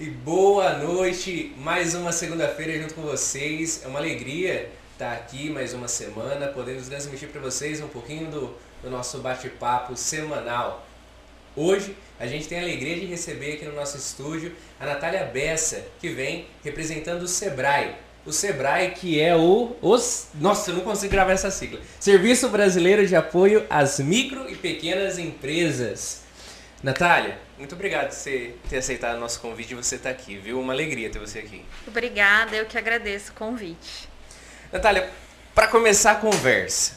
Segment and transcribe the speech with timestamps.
[0.00, 3.82] E boa noite, mais uma segunda-feira junto com vocês.
[3.84, 8.54] É uma alegria estar aqui mais uma semana, podendo transmitir para vocês um pouquinho do,
[8.80, 10.86] do nosso bate-papo semanal.
[11.56, 15.84] Hoje a gente tem a alegria de receber aqui no nosso estúdio a Natália Bessa,
[16.00, 17.96] que vem representando o Sebrae.
[18.24, 21.80] O Sebrae que é o os nossa, eu não consigo gravar essa sigla.
[21.98, 26.27] Serviço Brasileiro de Apoio às Micro e Pequenas Empresas.
[26.80, 30.60] Natália, muito obrigado por você ter aceitado o nosso convite e você estar aqui, viu?
[30.60, 31.64] Uma alegria ter você aqui.
[31.86, 34.08] Obrigada, eu que agradeço o convite.
[34.72, 35.10] Natália,
[35.56, 36.94] para começar a conversa,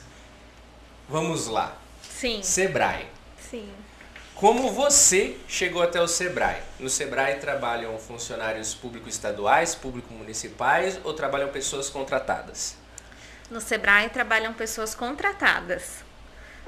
[1.09, 1.75] vamos lá.
[2.03, 2.43] Sim.
[2.43, 3.07] Sebrae.
[3.39, 3.67] Sim.
[4.35, 6.61] Como você chegou até o Sebrae?
[6.79, 12.75] No Sebrae trabalham funcionários públicos estaduais, públicos municipais ou trabalham pessoas contratadas?
[13.49, 16.03] No Sebrae trabalham pessoas contratadas.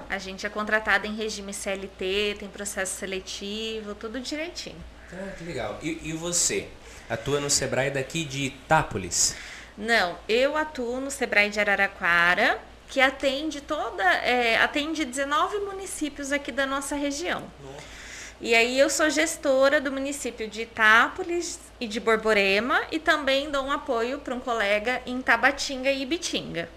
[0.10, 4.82] A gente é contratado em regime CLT, tem processo seletivo, tudo direitinho.
[5.12, 5.80] Ah, que legal.
[5.82, 6.68] E, e você?
[7.10, 9.36] Atua no Sebrae daqui de Itápolis?
[9.78, 16.52] Não, eu atuo no Sebrae de Araraquara, que atende toda, é, atende 19 municípios aqui
[16.52, 17.44] da nossa região.
[17.62, 17.94] Nossa.
[18.40, 23.64] E aí eu sou gestora do município de Itápolis e de Borborema e também dou
[23.64, 26.68] um apoio para um colega em Tabatinga e Ibitinga.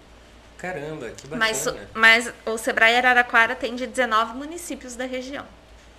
[0.57, 1.37] Caramba, que bacana.
[1.37, 5.45] Mas, mas o Sebrae Araraquara tem de 19 municípios da região.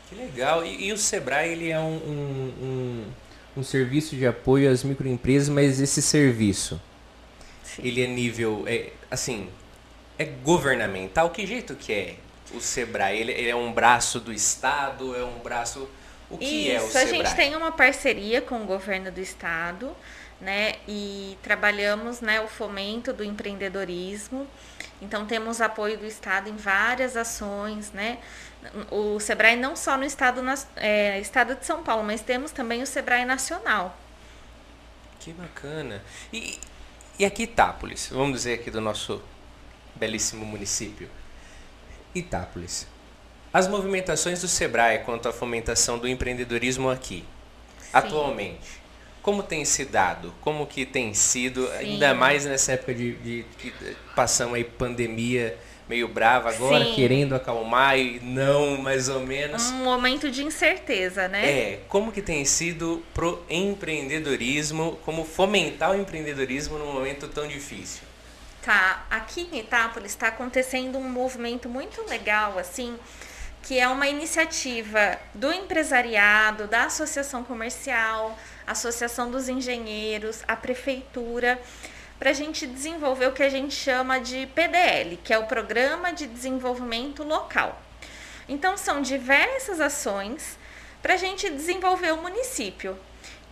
[0.08, 0.64] Que legal.
[0.64, 3.04] E, e o Sebrae ele é um, um, um,
[3.58, 6.80] um, serviço de apoio às microempresas, mas esse serviço,
[7.62, 7.82] Sim.
[7.84, 9.48] ele é nível, é, assim,
[10.18, 11.30] é governamental?
[11.30, 12.16] Que jeito que é
[12.52, 13.18] o Sebrae?
[13.18, 15.14] Ele, ele é um braço do Estado?
[15.14, 15.88] É um braço...
[16.30, 17.20] O que Isso, é o Sebrae?
[17.20, 19.96] a gente tem uma parceria com o governo do Estado
[20.40, 20.76] né?
[20.86, 24.46] E trabalhamos, né, o fomento do empreendedorismo.
[25.00, 28.18] Então temos apoio do Estado em várias ações, né?
[28.90, 30.42] O Sebrae não só no estado,
[30.76, 33.96] é, estado de São Paulo, mas temos também o Sebrae Nacional.
[35.20, 36.02] Que bacana.
[36.32, 36.58] E,
[37.18, 39.22] e aqui Itápolis, vamos dizer aqui do nosso
[39.94, 41.08] belíssimo município.
[42.14, 42.86] Itápolis.
[43.52, 47.24] As movimentações do Sebrae quanto à fomentação do empreendedorismo aqui,
[47.78, 47.88] Sim.
[47.92, 48.77] atualmente,
[49.22, 50.32] como tem se dado?
[50.40, 51.76] Como que tem sido, Sim.
[51.78, 53.72] ainda mais nessa época de, de, que
[54.14, 55.56] passamos aí pandemia
[55.88, 56.94] meio brava agora, Sim.
[56.94, 59.70] querendo acalmar e não, mais ou menos.
[59.70, 61.48] Um momento de incerteza, né?
[61.48, 68.02] É, como que tem sido pro empreendedorismo, como fomentar o empreendedorismo num momento tão difícil?
[68.62, 72.98] Tá, aqui em Itápolis está acontecendo um movimento muito legal, assim,
[73.62, 78.38] que é uma iniciativa do empresariado, da associação comercial,
[78.70, 81.60] Associação dos Engenheiros, a Prefeitura,
[82.18, 86.12] para a gente desenvolver o que a gente chama de PDL, que é o Programa
[86.12, 87.80] de Desenvolvimento Local.
[88.48, 90.58] Então, são diversas ações
[91.02, 92.98] para a gente desenvolver o município.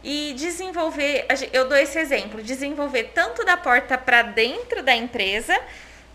[0.03, 5.59] E desenvolver, eu dou esse exemplo, desenvolver tanto da porta para dentro da empresa,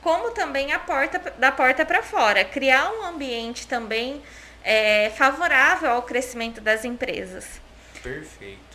[0.02, 4.22] como também a porta da porta para fora, criar um ambiente também
[4.64, 7.60] é, favorável ao crescimento das empresas.
[8.02, 8.71] Perfeito.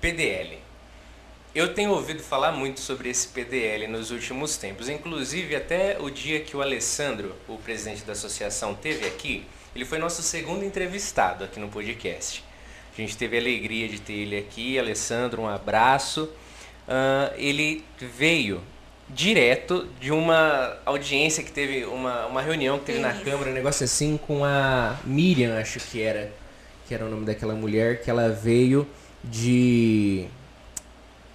[0.00, 0.58] PDL.
[1.54, 4.88] Eu tenho ouvido falar muito sobre esse PDL nos últimos tempos.
[4.88, 9.98] Inclusive, até o dia que o Alessandro, o presidente da associação, teve aqui, ele foi
[9.98, 12.44] nosso segundo entrevistado aqui no podcast.
[12.92, 14.78] A gente teve a alegria de ter ele aqui.
[14.78, 16.24] Alessandro, um abraço.
[16.88, 18.62] Uh, ele veio
[19.08, 23.08] direto de uma audiência que teve, uma, uma reunião que teve Isso.
[23.08, 26.32] na Câmara, um negócio assim, com a Miriam, acho que era,
[26.86, 28.86] que era o nome daquela mulher, que ela veio
[29.30, 30.26] de.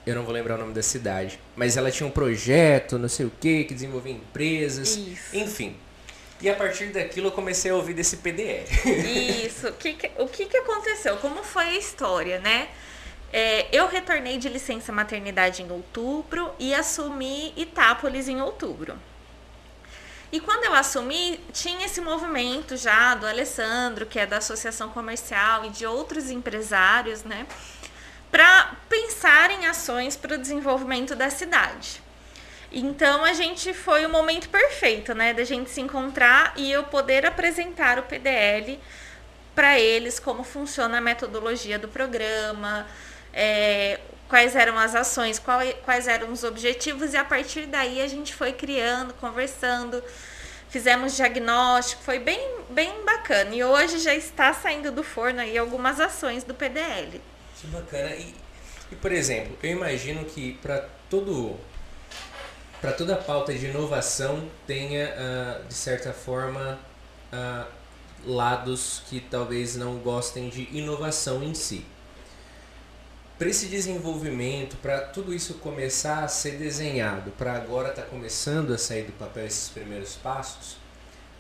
[0.06, 1.40] Eu não vou lembrar o nome da cidade.
[1.56, 4.96] Mas ela tinha um projeto, não sei o que, que desenvolvia empresas.
[4.96, 5.36] Isso.
[5.36, 5.76] Enfim.
[6.42, 8.66] E a partir daquilo eu comecei a ouvir desse PDR.
[9.46, 9.68] Isso.
[9.68, 11.18] O que, que, o que, que aconteceu?
[11.18, 12.68] Como foi a história, né?
[13.32, 18.98] É, eu retornei de licença maternidade em outubro e assumi Itápolis em outubro.
[20.32, 25.66] E quando eu assumi, tinha esse movimento já do Alessandro, que é da Associação Comercial,
[25.66, 27.46] e de outros empresários, né?
[28.32, 32.02] Para pensar em ações para o desenvolvimento da cidade.
[32.72, 37.26] Então a gente foi o momento perfeito, né, da gente se encontrar e eu poder
[37.26, 38.80] apresentar o PDL
[39.54, 42.88] para eles como funciona a metodologia do programa,
[43.34, 44.00] é,
[44.30, 48.34] quais eram as ações, qual, quais eram os objetivos e a partir daí a gente
[48.34, 50.02] foi criando, conversando,
[50.70, 52.40] fizemos diagnóstico, foi bem,
[52.70, 53.54] bem bacana.
[53.54, 57.22] E hoje já está saindo do forno aí algumas ações do PDL.
[57.62, 58.16] Que bacana.
[58.16, 58.34] E,
[58.92, 61.58] e por exemplo, eu imagino que para todo
[62.82, 66.80] para toda pauta de inovação tenha, uh, de certa forma,
[67.32, 67.72] uh,
[68.26, 71.86] lados que talvez não gostem de inovação em si.
[73.38, 78.72] para esse desenvolvimento, para tudo isso começar a ser desenhado, para agora estar tá começando
[78.74, 80.78] a sair do papel esses primeiros passos,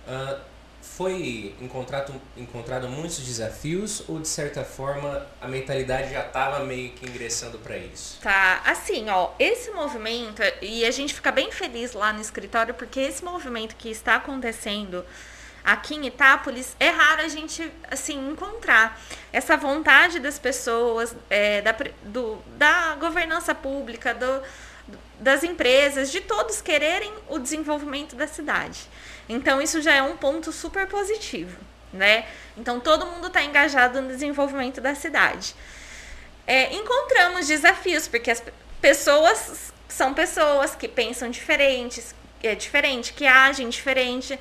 [0.07, 0.39] uh,
[0.81, 7.07] foi encontrado, encontrado muitos desafios ou de certa forma a mentalidade já estava meio que
[7.07, 8.19] ingressando para isso?
[8.21, 12.99] Tá, assim, ó, esse movimento e a gente fica bem feliz lá no escritório porque
[12.99, 15.05] esse movimento que está acontecendo
[15.63, 18.99] aqui em Itápolis, é raro a gente assim encontrar
[19.31, 24.41] essa vontade das pessoas, é, da, do, da governança pública, do,
[25.19, 28.87] das empresas, de todos quererem o desenvolvimento da cidade.
[29.31, 31.57] Então isso já é um ponto super positivo,
[31.91, 32.25] né?
[32.57, 35.55] Então todo mundo está engajado no desenvolvimento da cidade.
[36.45, 38.43] É, encontramos desafios porque as
[38.81, 44.39] pessoas são pessoas que pensam diferentes, é diferente, que agem diferente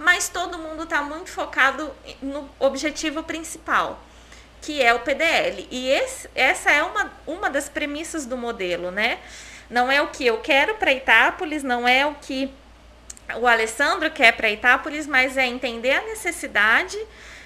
[0.00, 4.02] mas todo mundo está muito focado no objetivo principal,
[4.62, 5.68] que é o PDL.
[5.70, 9.18] E esse, essa é uma, uma das premissas do modelo, né?
[9.68, 12.50] Não é o que eu quero para Itápolis, não é o que
[13.38, 16.98] o Alessandro quer para Itápolis, mas é entender a necessidade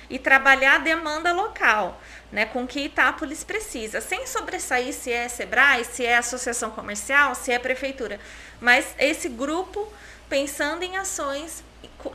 [0.08, 2.00] e trabalhar a demanda local,
[2.30, 7.50] né, com que Itápolis precisa, sem sobressair se é Sebrae, se é associação comercial, se
[7.50, 8.20] é prefeitura,
[8.60, 9.90] mas esse grupo
[10.28, 11.64] pensando em ações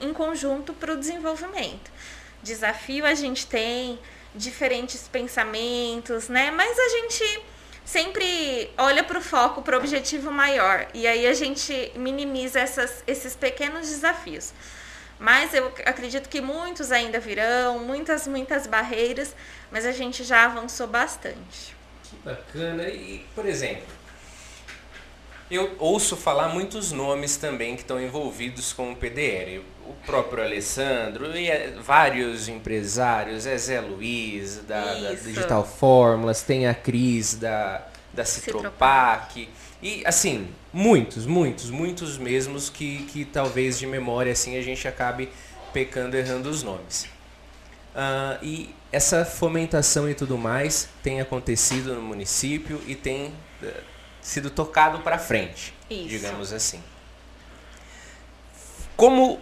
[0.01, 1.91] em conjunto para o desenvolvimento.
[2.43, 3.99] Desafio a gente tem,
[4.33, 6.51] diferentes pensamentos, né?
[6.51, 7.41] Mas a gente
[7.89, 10.87] sempre olha para o foco, para o objetivo maior.
[10.93, 14.53] E aí a gente minimiza essas, esses pequenos desafios.
[15.19, 19.35] Mas eu acredito que muitos ainda virão, muitas, muitas barreiras,
[19.71, 21.75] mas a gente já avançou bastante.
[22.03, 22.83] Que bacana.
[22.83, 23.87] E, por exemplo,
[25.55, 29.61] eu ouço falar muitos nomes também que estão envolvidos com o PDR.
[29.87, 36.67] O próprio Alessandro e é, vários empresários, é Zé Luiz, da, da Digital Fórmulas, tem
[36.67, 39.49] a Cris da, da Citropac.
[39.81, 45.29] E assim, muitos, muitos, muitos mesmos que, que talvez de memória assim a gente acabe
[45.73, 47.07] pecando errando os nomes.
[47.95, 53.67] Uh, e essa fomentação e tudo mais tem acontecido no município e tem uh,
[54.21, 56.07] sido tocado para frente, Isso.
[56.07, 56.83] digamos assim.
[58.95, 59.39] Como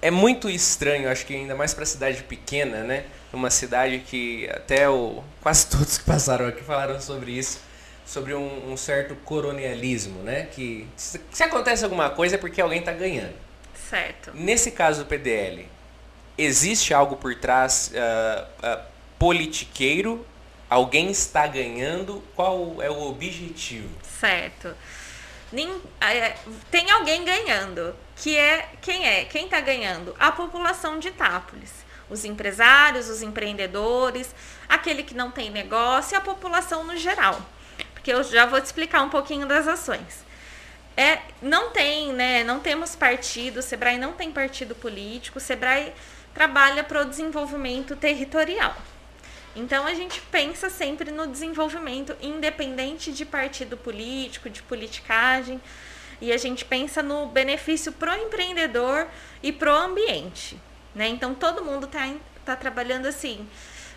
[0.00, 3.04] é muito estranho, acho que ainda mais para cidade pequena, né?
[3.32, 7.60] Uma cidade que até o quase todos que passaram aqui falaram sobre isso,
[8.06, 10.46] sobre um, um certo colonialismo, né?
[10.52, 13.34] Que se, se, acontece alguma coisa é porque alguém está ganhando.
[13.90, 14.30] Certo.
[14.34, 15.68] Nesse caso do PDL,
[16.38, 18.82] existe algo por trás uh, uh,
[19.18, 20.24] politiqueiro
[20.68, 22.22] Alguém está ganhando?
[22.34, 23.88] Qual é o objetivo?
[24.02, 24.74] Certo.
[26.00, 26.36] É,
[26.70, 29.24] tem alguém ganhando, que é quem é?
[29.24, 30.14] Quem está ganhando?
[30.18, 31.72] A população de Itápolis.
[32.10, 34.34] Os empresários, os empreendedores,
[34.68, 37.40] aquele que não tem negócio e a população no geral.
[37.94, 40.24] Porque eu já vou te explicar um pouquinho das ações.
[40.96, 42.42] É, não tem, né?
[42.42, 45.92] Não temos partido, o Sebrae não tem partido político, o Sebrae
[46.34, 48.74] trabalha para o desenvolvimento territorial.
[49.56, 55.60] Então a gente pensa sempre no desenvolvimento independente de partido político, de politicagem,
[56.20, 59.08] e a gente pensa no benefício pro empreendedor
[59.42, 60.60] e pro ambiente,
[60.94, 61.08] né?
[61.08, 62.14] Então todo mundo está
[62.44, 63.48] tá trabalhando assim,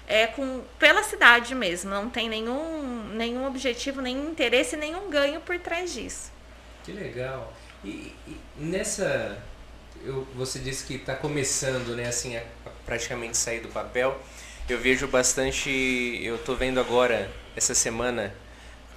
[0.08, 5.60] é com pela cidade mesmo, não tem nenhum nenhum objetivo, nenhum interesse, nenhum ganho por
[5.60, 6.32] trás disso.
[6.84, 7.54] Que legal.
[7.84, 9.38] E, e nessa
[10.04, 14.20] eu, você disse que está começando, né, assim, a, a praticamente sair do papel.
[14.70, 16.20] Eu vejo bastante.
[16.22, 18.32] Eu tô vendo agora, essa semana.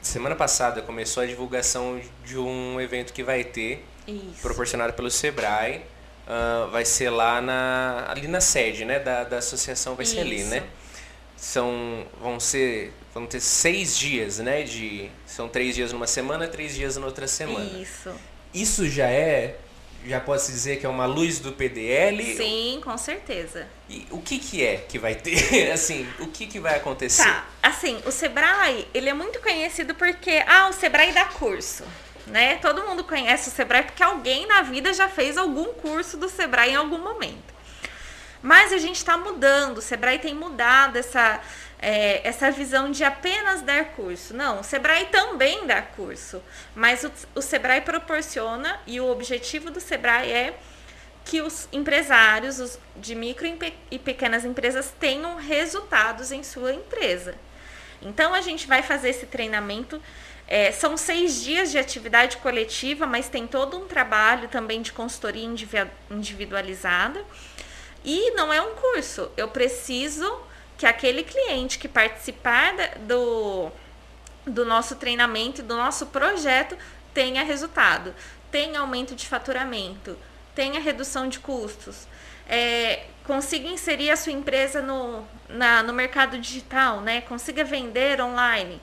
[0.03, 4.43] Semana passada começou a divulgação de um evento que vai ter, Isso.
[4.43, 5.83] proporcionado pelo Sebrae.
[6.27, 10.15] Uh, vai ser lá na, ali na sede né, da, da associação, vai Isso.
[10.15, 10.63] ser ali, né?
[11.37, 14.63] São, vão ser vão ter seis dias, né?
[14.63, 17.65] De, são três dias numa semana, três dias na outra semana.
[17.79, 18.11] Isso.
[18.53, 19.57] Isso já é
[20.05, 22.37] já pode se dizer que é uma luz do PDL?
[22.37, 23.67] Sim, com certeza.
[23.89, 25.71] E o que, que é que vai ter?
[25.73, 27.25] assim, o que, que vai acontecer?
[27.25, 31.85] Tá, assim, o Sebrae, ele é muito conhecido porque, ah, o Sebrae dá curso,
[32.27, 32.57] né?
[32.57, 36.73] Todo mundo conhece o Sebrae porque alguém na vida já fez algum curso do Sebrae
[36.73, 37.53] em algum momento.
[38.43, 41.41] Mas a gente está mudando, o Sebrae tem mudado essa
[41.83, 44.33] é, essa visão de apenas dar curso.
[44.33, 46.41] Não, o Sebrae também dá curso,
[46.77, 50.55] mas o, o Sebrae proporciona e o objetivo do Sebrae é
[51.25, 53.47] que os empresários os de micro
[53.91, 57.35] e pequenas empresas tenham resultados em sua empresa.
[58.01, 60.01] Então a gente vai fazer esse treinamento.
[60.47, 65.49] É, são seis dias de atividade coletiva, mas tem todo um trabalho também de consultoria
[66.11, 67.25] individualizada.
[68.05, 69.31] E não é um curso.
[69.37, 70.41] Eu preciso
[70.77, 73.71] que aquele cliente que participar do,
[74.47, 76.77] do nosso treinamento, do nosso projeto
[77.15, 78.15] tenha resultado,
[78.51, 80.17] tenha aumento de faturamento,
[80.55, 82.07] tenha redução de custos,
[82.49, 87.21] é, consiga inserir a sua empresa no, na, no mercado digital, né?
[87.23, 88.81] Consiga vender online.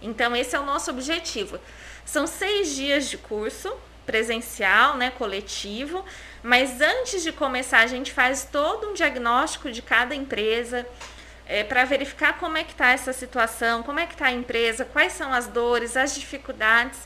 [0.00, 1.58] Então, esse é o nosso objetivo.
[2.04, 3.72] São seis dias de curso
[4.04, 6.04] presencial, né, coletivo,
[6.42, 10.84] mas antes de começar, a gente faz todo um diagnóstico de cada empresa,
[11.52, 14.86] é, para verificar como é que está essa situação, como é que está a empresa,
[14.86, 16.98] quais são as dores, as dificuldades.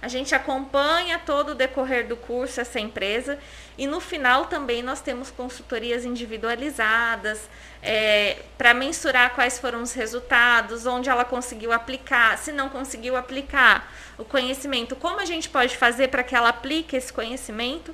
[0.00, 3.36] A gente acompanha todo o decorrer do curso essa empresa
[3.76, 7.50] e no final também nós temos consultorias individualizadas
[7.82, 13.92] é, para mensurar quais foram os resultados, onde ela conseguiu aplicar, se não conseguiu aplicar
[14.16, 17.92] o conhecimento, como a gente pode fazer para que ela aplique esse conhecimento.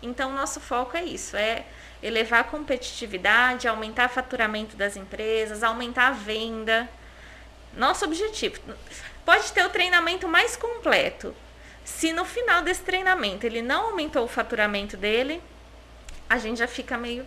[0.00, 1.64] Então, nosso foco é isso, é
[2.02, 6.88] elevar a competitividade, aumentar o faturamento das empresas, aumentar a venda.
[7.76, 8.58] Nosso objetivo.
[9.24, 11.34] Pode ter o treinamento mais completo.
[11.84, 15.42] Se no final desse treinamento ele não aumentou o faturamento dele,
[16.28, 17.26] a gente já fica meio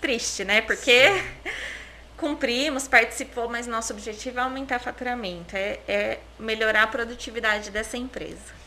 [0.00, 0.60] triste, né?
[0.62, 1.22] Porque
[2.16, 7.96] cumprimos, participou, mas nosso objetivo é aumentar o faturamento, é, é melhorar a produtividade dessa
[7.96, 8.62] empresa.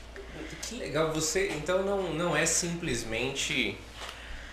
[0.61, 3.77] Que legal, você então não, não é simplesmente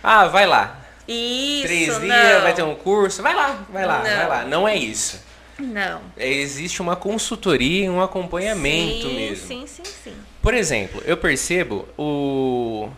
[0.03, 0.79] ah, vai lá.
[1.07, 3.23] Isso, Três dias, vai ter um curso.
[3.23, 4.03] Vai lá, vai lá, não.
[4.03, 4.43] vai lá.
[4.45, 5.21] Não é isso.
[5.57, 6.01] Não.
[6.17, 9.47] É, existe uma consultoria, um acompanhamento sim, mesmo.
[9.47, 10.15] Sim, sim, sim.
[10.41, 12.89] Por exemplo, eu percebo o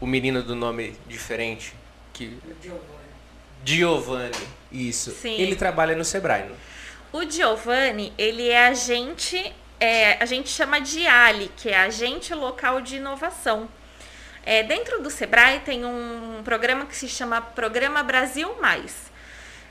[0.00, 1.74] o menino do nome diferente
[2.12, 2.82] que Giovanni.
[3.64, 4.48] Giovanni.
[4.70, 5.10] Isso.
[5.12, 5.34] Sim.
[5.34, 6.50] Ele trabalha no Sebrae.
[7.12, 12.80] O Giovanni, ele é agente, é, a gente chama de ALI, que é agente local
[12.80, 13.68] de inovação.
[14.50, 19.12] É, dentro do Sebrae tem um programa que se chama Programa Brasil Mais.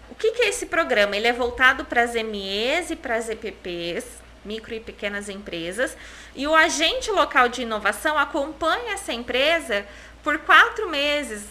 [0.07, 1.17] O que, que é esse programa?
[1.17, 4.05] Ele é voltado para as MEs e para as EPPs,
[4.45, 5.97] micro e pequenas empresas,
[6.35, 9.83] e o agente local de inovação acompanha essa empresa
[10.21, 11.43] por quatro meses.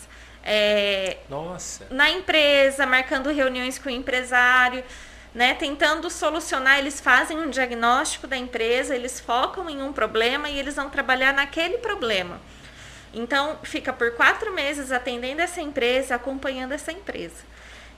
[0.44, 1.84] É, Nossa.
[1.90, 4.84] Na empresa, marcando reuniões com o empresário,
[5.34, 6.78] né, tentando solucionar.
[6.78, 11.34] Eles fazem um diagnóstico da empresa, eles focam em um problema e eles vão trabalhar
[11.34, 12.40] naquele problema.
[13.16, 17.44] Então, fica por quatro meses atendendo essa empresa, acompanhando essa empresa.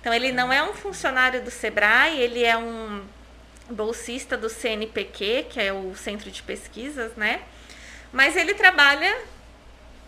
[0.00, 3.04] Então, ele não é um funcionário do Sebrae, ele é um
[3.68, 7.42] bolsista do CNPq, que é o Centro de Pesquisas, né?
[8.12, 9.18] Mas ele trabalha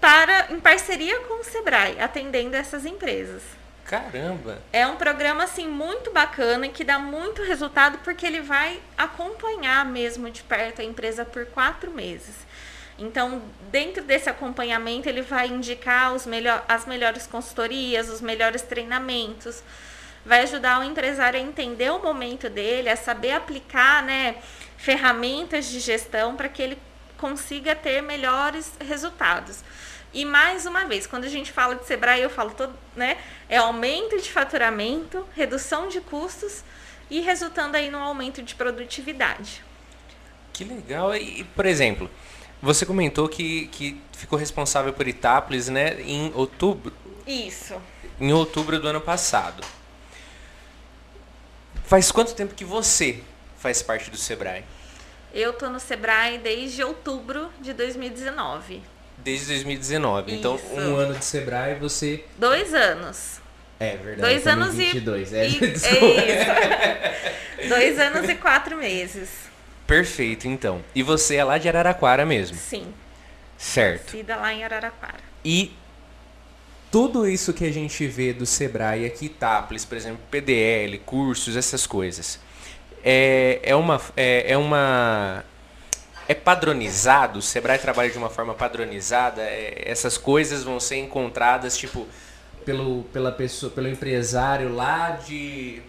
[0.01, 3.43] para em parceria com o Sebrae, atendendo essas empresas.
[3.85, 4.63] Caramba!
[4.73, 9.85] É um programa assim muito bacana e que dá muito resultado porque ele vai acompanhar
[9.85, 12.37] mesmo de perto a empresa por quatro meses.
[13.01, 13.41] Então,
[13.73, 19.63] dentro desse acompanhamento, ele vai indicar os melhor, as melhores consultorias, os melhores treinamentos,
[20.25, 24.37] vai ajudar o empresário a entender o momento dele, a saber aplicar né,
[24.77, 26.79] ferramentas de gestão para que ele
[27.17, 29.65] consiga ter melhores resultados.
[30.13, 33.17] E mais uma vez, quando a gente fala de Sebrae, eu falo todo, né,
[33.49, 36.63] é aumento de faturamento, redução de custos
[37.09, 39.65] e resultando aí no aumento de produtividade.
[40.53, 41.15] Que legal!
[41.17, 42.11] E, por exemplo,
[42.63, 46.93] você comentou que, que ficou responsável por Itápolis, né, em outubro.
[47.27, 47.75] Isso.
[48.21, 49.63] Em outubro do ano passado.
[51.85, 53.21] Faz quanto tempo que você
[53.59, 54.65] faz parte do Sebrae?
[55.33, 58.83] Eu tô no Sebrae desde outubro de 2019.
[59.19, 60.33] Desde 2019.
[60.35, 60.67] Então, Isso.
[60.75, 62.25] um ano de Sebrae você.
[62.37, 63.41] Dois anos.
[63.79, 64.21] É verdade.
[64.21, 65.33] Dois anos em e- 22.
[65.33, 65.67] É, E, é
[67.63, 67.69] isso.
[67.69, 69.50] Dois anos e quatro meses.
[69.91, 70.85] Perfeito, então.
[70.95, 72.95] E você é lá de Araraquara mesmo, Sim.
[73.59, 74.13] certo?
[74.13, 75.19] Cida lá em Araraquara.
[75.45, 75.73] E
[76.93, 81.89] tudo isso que a gente vê do Sebrae aqui, Itápolis, por exemplo, PDL, cursos, essas
[81.89, 82.39] coisas,
[83.03, 84.01] é, é uma.
[84.17, 85.45] É, é uma.
[86.29, 87.41] É padronizado?
[87.41, 89.43] O Sebrae trabalha de uma forma padronizada?
[89.43, 92.07] É, essas coisas vão ser encontradas, tipo,
[92.65, 95.83] pelo, pela pessoa, pelo empresário lá de,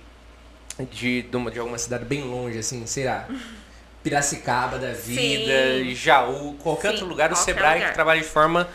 [0.89, 3.27] de, de, uma- de alguma cidade bem longe, assim, será?
[4.03, 5.95] Piracicaba da vida, Sim.
[5.95, 7.89] Jaú, qualquer Sim, outro lugar, o qualquer Sebrae lugar.
[7.89, 8.67] que trabalha de forma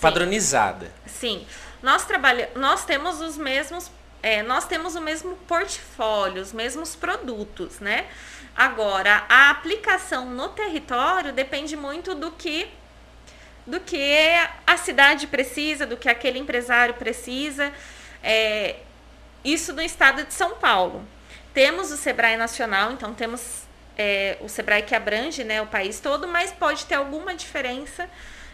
[0.00, 0.90] padronizada.
[1.06, 1.46] Sim.
[1.82, 3.90] Nós trabalhamos, nós temos os mesmos,
[4.22, 8.06] é, nós temos o mesmo portfólio, os mesmos produtos, né?
[8.56, 12.68] Agora, a aplicação no território depende muito do que
[13.66, 14.14] do que
[14.66, 17.72] a cidade precisa, do que aquele empresário precisa.
[18.22, 18.76] É,
[19.44, 21.02] isso no estado de São Paulo.
[21.52, 23.63] Temos o Sebrae Nacional, então temos
[23.96, 28.08] é, o Sebrae que abrange né, o país todo, mas pode ter alguma diferença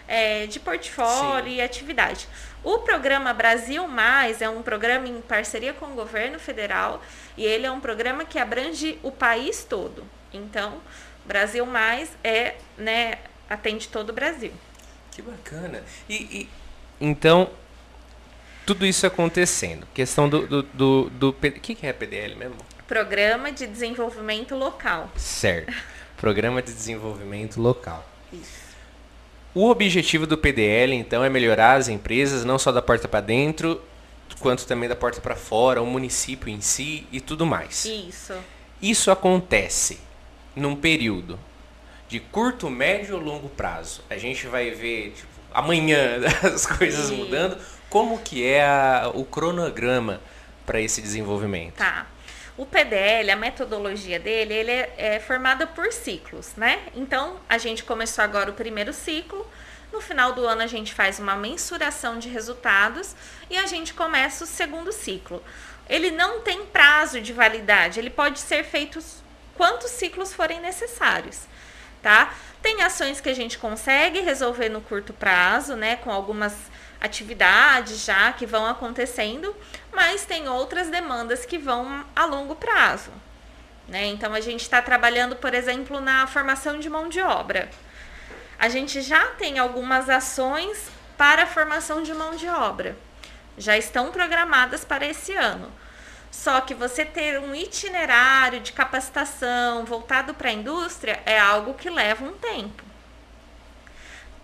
[0.07, 1.57] é, de portfólio Sim.
[1.57, 2.29] e atividade.
[2.63, 7.03] O programa Brasil Mais é um programa em parceria com o governo federal
[7.37, 10.05] e ele é um programa que abrange o país todo.
[10.33, 10.81] Então,
[11.25, 13.19] Brasil Mais é, né,
[13.49, 14.53] atende todo o Brasil.
[15.11, 15.83] Que bacana.
[16.09, 16.49] E, e
[17.01, 17.51] então,
[18.67, 19.87] tudo isso acontecendo.
[19.95, 20.47] Questão do.
[20.47, 22.57] do, do, do, o que, que é PDL mesmo?
[22.91, 25.13] Programa de Desenvolvimento Local.
[25.15, 25.73] Certo.
[26.17, 28.05] Programa de Desenvolvimento Local.
[28.33, 28.75] Isso.
[29.55, 33.81] O objetivo do PDL, então, é melhorar as empresas, não só da porta para dentro,
[34.41, 37.85] quanto também da porta para fora, o município em si e tudo mais.
[37.85, 38.35] Isso.
[38.83, 40.01] Isso acontece
[40.57, 41.39] num período
[42.09, 44.03] de curto, médio ou longo prazo.
[44.11, 47.19] A gente vai ver tipo, amanhã as coisas Sim.
[47.19, 47.57] mudando.
[47.89, 50.21] Como que é a, o cronograma
[50.67, 51.75] para esse desenvolvimento?
[51.75, 52.09] Tá.
[52.61, 56.79] O PDL, a metodologia dele, ele é, é formada por ciclos, né?
[56.95, 59.51] Então, a gente começou agora o primeiro ciclo.
[59.91, 63.17] No final do ano, a gente faz uma mensuração de resultados
[63.49, 65.43] e a gente começa o segundo ciclo.
[65.89, 69.03] Ele não tem prazo de validade, ele pode ser feito
[69.55, 71.45] quantos ciclos forem necessários,
[72.03, 72.35] tá?
[72.61, 76.53] Tem ações que a gente consegue resolver no curto prazo, né, com algumas
[77.01, 79.55] atividades já que vão acontecendo,
[79.93, 83.11] mas tem outras demandas que vão a longo prazo.
[83.89, 84.07] Né?
[84.07, 87.69] Então a gente está trabalhando, por exemplo, na formação de mão de obra.
[88.59, 92.97] A gente já tem algumas ações para a formação de mão de obra.
[93.57, 95.73] Já estão programadas para esse ano.
[96.31, 101.91] Só que você ter um itinerário de capacitação voltado para a indústria é algo que
[101.91, 102.85] leva um tempo.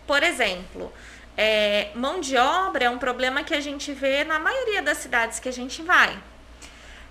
[0.07, 0.93] Por exemplo,
[1.37, 5.39] é, mão de obra é um problema que a gente vê na maioria das cidades
[5.39, 6.19] que a gente vai.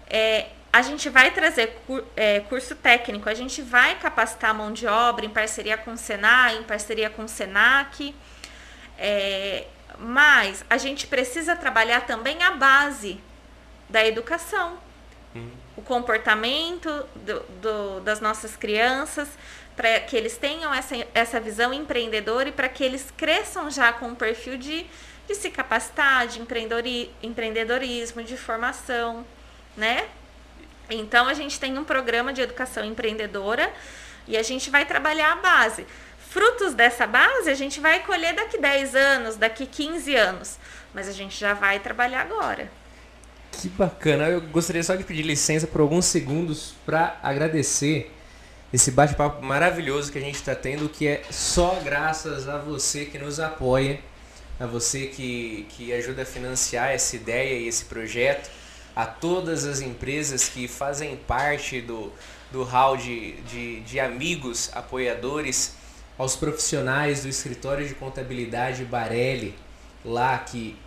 [0.09, 4.73] É, a gente vai trazer cur, é, curso técnico, a gente vai capacitar a mão
[4.73, 8.13] de obra em parceria com o Senai, em parceria com o Senac,
[8.97, 9.67] é,
[9.97, 13.21] mas a gente precisa trabalhar também a base
[13.89, 14.77] da educação,
[15.35, 15.49] hum.
[15.77, 19.29] o comportamento do, do, das nossas crianças,
[19.75, 24.07] para que eles tenham essa, essa visão empreendedora e para que eles cresçam já com
[24.07, 24.85] um perfil de,
[25.27, 29.25] de se capacitar, de empreendedorismo, de formação,
[29.75, 30.07] né?
[30.89, 33.71] Então a gente tem um programa de educação empreendedora
[34.27, 35.85] e a gente vai trabalhar a base.
[36.29, 40.57] Frutos dessa base a gente vai colher daqui 10 anos, daqui 15 anos,
[40.93, 42.69] mas a gente já vai trabalhar agora.
[43.51, 44.27] Que bacana.
[44.27, 48.11] Eu gostaria só de pedir licença por alguns segundos para agradecer
[48.75, 53.17] esse bate-papo maravilhoso que a gente está tendo, que é só graças a você que
[53.17, 54.01] nos apoia,
[54.59, 58.51] a você que, que ajuda a financiar essa ideia e esse projeto,
[58.93, 62.11] a todas as empresas que fazem parte do,
[62.51, 65.75] do hall de, de, de amigos apoiadores,
[66.17, 69.55] aos profissionais do escritório de contabilidade Barelli,
[70.03, 70.77] lá que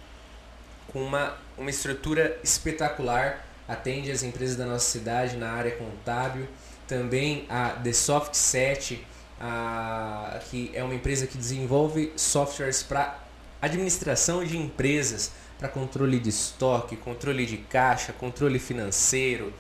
[0.89, 6.47] com uma, uma estrutura espetacular atende as empresas da nossa cidade na área contábil
[6.89, 9.07] também a The Soft Set,
[9.39, 13.19] a, que é uma empresa que desenvolve softwares para
[13.61, 19.53] administração de empresas, para controle de estoque, controle de caixa, controle financeiro.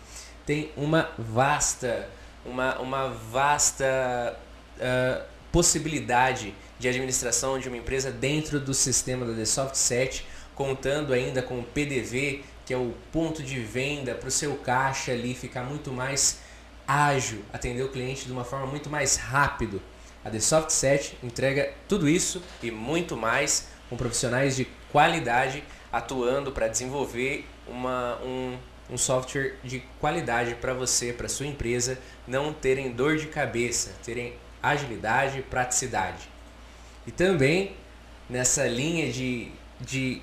[0.46, 2.08] Tem uma vasta,
[2.44, 4.36] uma, uma vasta
[4.78, 11.12] uh, possibilidade de administração de uma empresa dentro do sistema da The Soft Set, contando
[11.12, 15.34] ainda com o PDV, que é o ponto de venda para o seu caixa ali
[15.34, 16.38] ficar muito mais
[16.88, 19.82] ágil, atender o cliente de uma forma muito mais rápido.
[20.24, 26.50] A The Soft Set entrega tudo isso e muito mais com profissionais de qualidade atuando
[26.50, 28.56] para desenvolver uma, um,
[28.90, 34.34] um software de qualidade para você, para sua empresa não terem dor de cabeça, terem
[34.62, 36.28] agilidade e praticidade.
[37.06, 37.76] E também
[38.28, 40.20] nessa linha de, de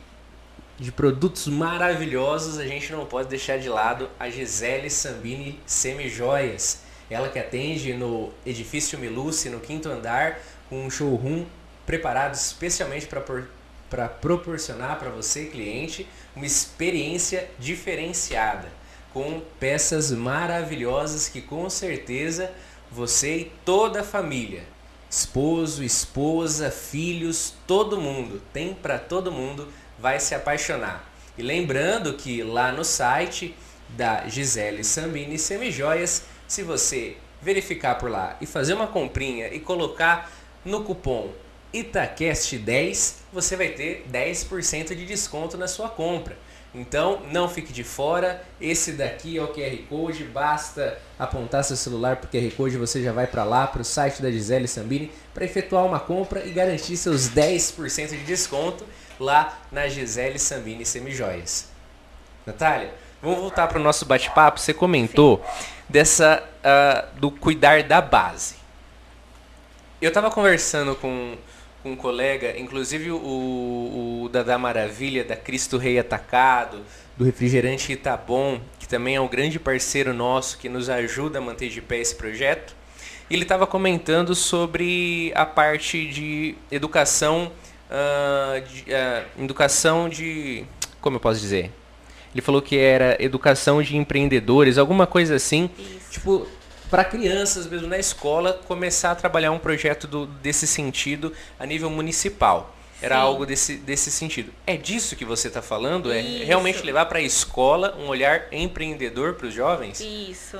[0.77, 6.81] de produtos maravilhosos, a gente não pode deixar de lado a Gisele Sambini Semijoias.
[7.09, 11.45] Ela que atende no edifício Miluce, no quinto andar, com um showroom
[11.85, 18.67] preparado especialmente para proporcionar para você, cliente, uma experiência diferenciada,
[19.13, 22.51] com peças maravilhosas que com certeza
[22.91, 24.63] você e toda a família,
[25.09, 29.67] esposo, esposa, filhos, todo mundo, tem para todo mundo
[30.05, 31.03] vai se apaixonar.
[31.35, 33.55] E lembrando que lá no site
[33.89, 40.31] da Gisele Sambini Semijoias, se você verificar por lá e fazer uma comprinha e colocar
[40.63, 41.31] no cupom
[41.73, 46.37] Itacast10, você vai ter 10% de desconto na sua compra.
[46.71, 52.17] Então não fique de fora, esse daqui é o QR Code, basta apontar seu celular
[52.17, 55.11] para o QR Code você já vai para lá, para o site da Gisele Sambini,
[55.33, 58.85] para efetuar uma compra e garantir seus 10% de desconto
[59.19, 61.69] lá na Gisele Sambini Semijoias.
[62.45, 64.59] Natália, vamos voltar para o nosso bate-papo.
[64.59, 65.43] Você comentou
[65.89, 68.55] dessa uh, do cuidar da base.
[70.01, 71.35] Eu estava conversando com,
[71.81, 76.83] com um colega, inclusive o, o Dada Maravilha, da Cristo Rei Atacado,
[77.17, 81.69] do refrigerante Itabom, que também é um grande parceiro nosso que nos ajuda a manter
[81.69, 82.75] de pé esse projeto.
[83.31, 87.51] Ele estava comentando sobre a parte de educação,
[87.95, 90.65] uh, de, uh, educação de,
[91.01, 91.71] como eu posso dizer?
[92.33, 95.69] Ele falou que era educação de empreendedores, alguma coisa assim.
[95.79, 96.11] Isso.
[96.11, 96.47] Tipo,
[96.89, 101.89] para crianças mesmo na escola começar a trabalhar um projeto do, desse sentido a nível
[101.89, 102.75] municipal.
[103.01, 103.21] Era Sim.
[103.21, 104.53] algo desse, desse sentido.
[104.65, 106.11] É disso que você está falando?
[106.11, 106.45] É Isso.
[106.45, 109.99] realmente levar para a escola um olhar empreendedor para os jovens?
[109.99, 110.59] Isso.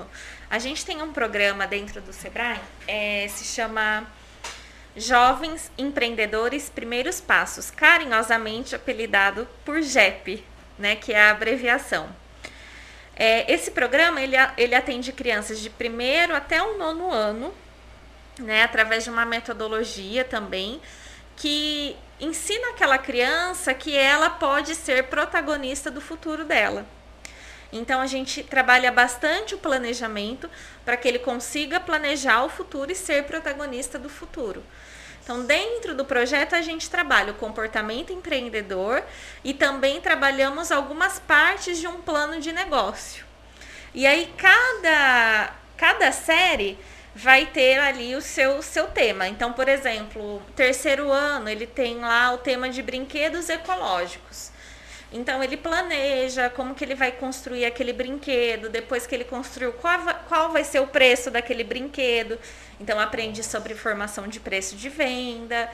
[0.49, 4.05] A gente tem um programa dentro do Sebrae, é, se chama
[4.95, 10.43] Jovens Empreendedores Primeiros Passos, carinhosamente apelidado por JEP,
[10.79, 12.09] né, que é a abreviação.
[13.15, 17.53] É, esse programa ele, ele atende crianças de primeiro até o nono ano,
[18.39, 20.81] né, através de uma metodologia também
[21.35, 26.85] que ensina aquela criança que ela pode ser protagonista do futuro dela.
[27.77, 30.49] Então a gente trabalha bastante o planejamento
[30.85, 34.63] para que ele consiga planejar o futuro e ser protagonista do futuro.
[35.21, 39.03] Então, dentro do projeto, a gente trabalha o comportamento empreendedor
[39.43, 43.25] e também trabalhamos algumas partes de um plano de negócio.
[43.91, 46.77] E aí, cada, cada série
[47.15, 49.27] vai ter ali o seu, seu tema.
[49.27, 54.51] Então, por exemplo, terceiro ano, ele tem lá o tema de brinquedos ecológicos.
[55.11, 60.51] Então ele planeja como que ele vai construir aquele brinquedo, depois que ele construiu, qual,
[60.51, 62.39] vai ser o preço daquele brinquedo.
[62.79, 65.71] Então aprende sobre formação de preço de venda,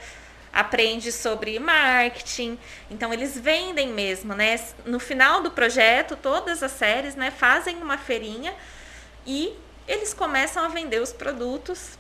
[0.54, 2.60] aprende sobre marketing.
[2.90, 4.60] Então eles vendem mesmo, né?
[4.86, 8.54] No final do projeto, todas as séries, né, fazem uma feirinha
[9.26, 9.56] e
[9.88, 11.98] eles começam a vender os produtos,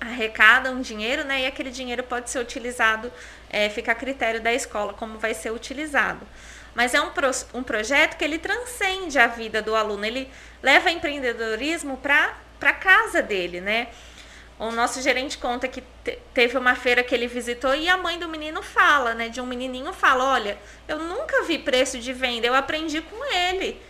[0.00, 1.42] arrecadam dinheiro, né?
[1.42, 3.12] E aquele dinheiro pode ser utilizado,
[3.48, 6.26] é, fica a critério da escola como vai ser utilizado
[6.74, 10.30] mas é um, pro, um projeto que ele transcende a vida do aluno, ele
[10.62, 13.88] leva empreendedorismo para a casa dele, né?
[14.58, 18.18] O nosso gerente conta que te, teve uma feira que ele visitou e a mãe
[18.18, 19.28] do menino fala, né?
[19.28, 23.80] De um menininho fala, olha, eu nunca vi preço de venda, eu aprendi com ele.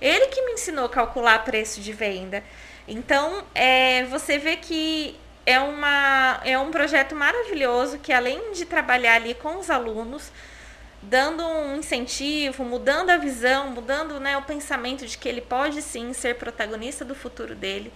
[0.00, 2.42] Ele que me ensinou a calcular preço de venda.
[2.88, 5.16] Então, é, você vê que
[5.46, 10.32] é, uma, é um projeto maravilhoso que além de trabalhar ali com os alunos,
[11.02, 16.12] dando um incentivo, mudando a visão, mudando né, o pensamento de que ele pode sim
[16.12, 17.92] ser protagonista do futuro dele.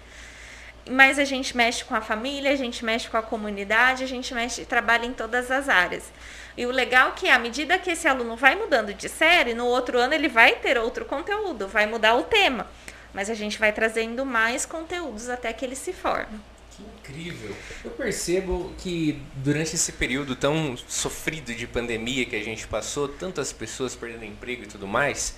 [0.88, 4.34] Mas a gente mexe com a família, a gente mexe com a comunidade, a gente
[4.34, 6.12] mexe, trabalha em todas as áreas.
[6.56, 9.66] E o legal é que à medida que esse aluno vai mudando de série, no
[9.66, 12.66] outro ano ele vai ter outro conteúdo, vai mudar o tema.
[13.12, 16.38] Mas a gente vai trazendo mais conteúdos até que ele se forme.
[16.76, 17.54] Que incrível!
[17.84, 23.52] Eu percebo que durante esse período tão sofrido de pandemia que a gente passou, tantas
[23.52, 25.36] pessoas perdendo emprego e tudo mais,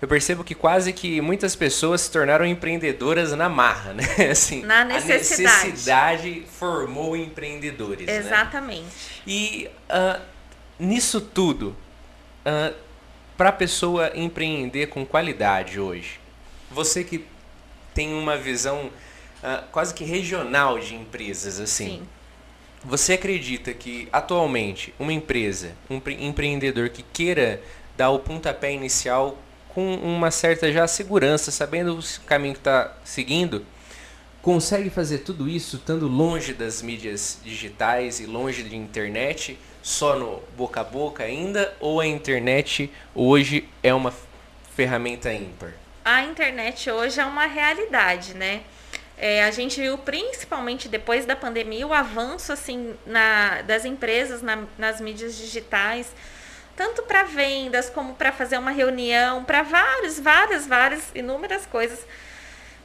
[0.00, 4.04] eu percebo que quase que muitas pessoas se tornaram empreendedoras na marra, né?
[4.30, 5.46] Assim, na necessidade.
[5.46, 8.06] A necessidade formou empreendedores.
[8.06, 8.16] Né?
[8.16, 8.82] Exatamente.
[8.82, 8.90] Né?
[9.26, 10.22] E uh,
[10.78, 11.76] nisso tudo,
[12.46, 12.74] uh,
[13.36, 16.20] para a pessoa empreender com qualidade hoje,
[16.70, 17.26] você que
[17.92, 18.90] tem uma visão
[19.42, 21.88] uh, quase que regional de empresas assim.
[21.88, 22.08] Sim.
[22.82, 27.60] Você acredita que atualmente uma empresa, um empreendedor que queira
[27.96, 29.36] dar o pontapé inicial
[29.74, 33.64] com uma certa já segurança, sabendo o caminho que está seguindo,
[34.40, 40.42] consegue fazer tudo isso estando longe das mídias digitais e longe de internet, só no
[40.56, 44.12] boca a boca ainda, ou a internet hoje é uma
[44.74, 45.74] ferramenta ímpar?
[46.04, 48.62] A internet hoje é uma realidade, né?
[49.22, 54.64] É, a gente viu principalmente depois da pandemia o avanço assim na, das empresas na,
[54.78, 56.10] nas mídias digitais,
[56.74, 61.98] tanto para vendas como para fazer uma reunião, para vários, várias, várias, inúmeras coisas.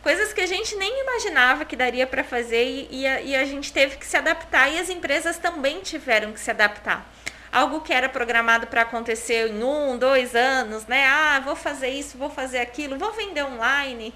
[0.03, 3.45] Coisas que a gente nem imaginava que daria para fazer e, e, a, e a
[3.45, 7.09] gente teve que se adaptar e as empresas também tiveram que se adaptar
[7.49, 11.05] algo que era programado para acontecer em um, dois anos, né?
[11.07, 14.13] Ah, vou fazer isso, vou fazer aquilo, vou vender online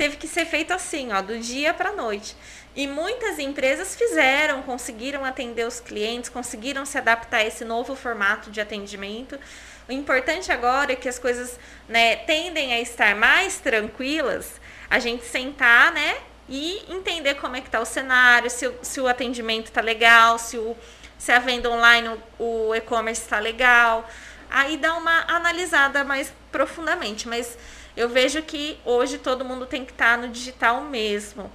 [0.00, 2.34] teve que ser feito assim, ó, do dia para a noite.
[2.74, 8.50] E muitas empresas fizeram, conseguiram atender os clientes, conseguiram se adaptar a esse novo formato
[8.50, 9.38] de atendimento.
[9.86, 14.58] O importante agora é que as coisas né, tendem a estar mais tranquilas,
[14.88, 16.16] a gente sentar, né?
[16.48, 20.38] E entender como é que está o cenário, se, o, se o atendimento está legal,
[20.38, 20.74] se, o,
[21.18, 22.08] se a venda online,
[22.38, 24.08] o, o e-commerce está legal.
[24.48, 27.28] Aí dá uma analisada mais profundamente.
[27.28, 27.58] Mas
[28.00, 31.52] eu vejo que hoje todo mundo tem que estar no digital mesmo.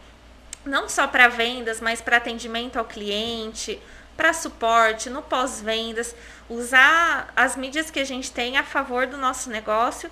[0.63, 3.81] Não só para vendas, mas para atendimento ao cliente,
[4.15, 6.15] para suporte, no pós-vendas,
[6.47, 10.07] usar as mídias que a gente tem a favor do nosso negócio,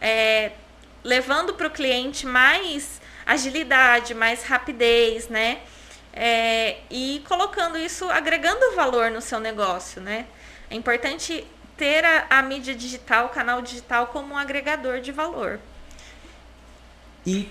[0.00, 0.52] é,
[1.02, 5.60] levando para o cliente mais agilidade, mais rapidez, né?
[6.12, 10.26] É, e colocando isso, agregando valor no seu negócio, né?
[10.70, 11.44] É importante
[11.76, 15.58] ter a, a mídia digital, o canal digital como um agregador de valor.
[17.26, 17.48] E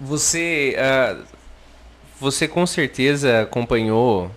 [0.00, 1.24] você, uh,
[2.20, 4.30] você com certeza acompanhou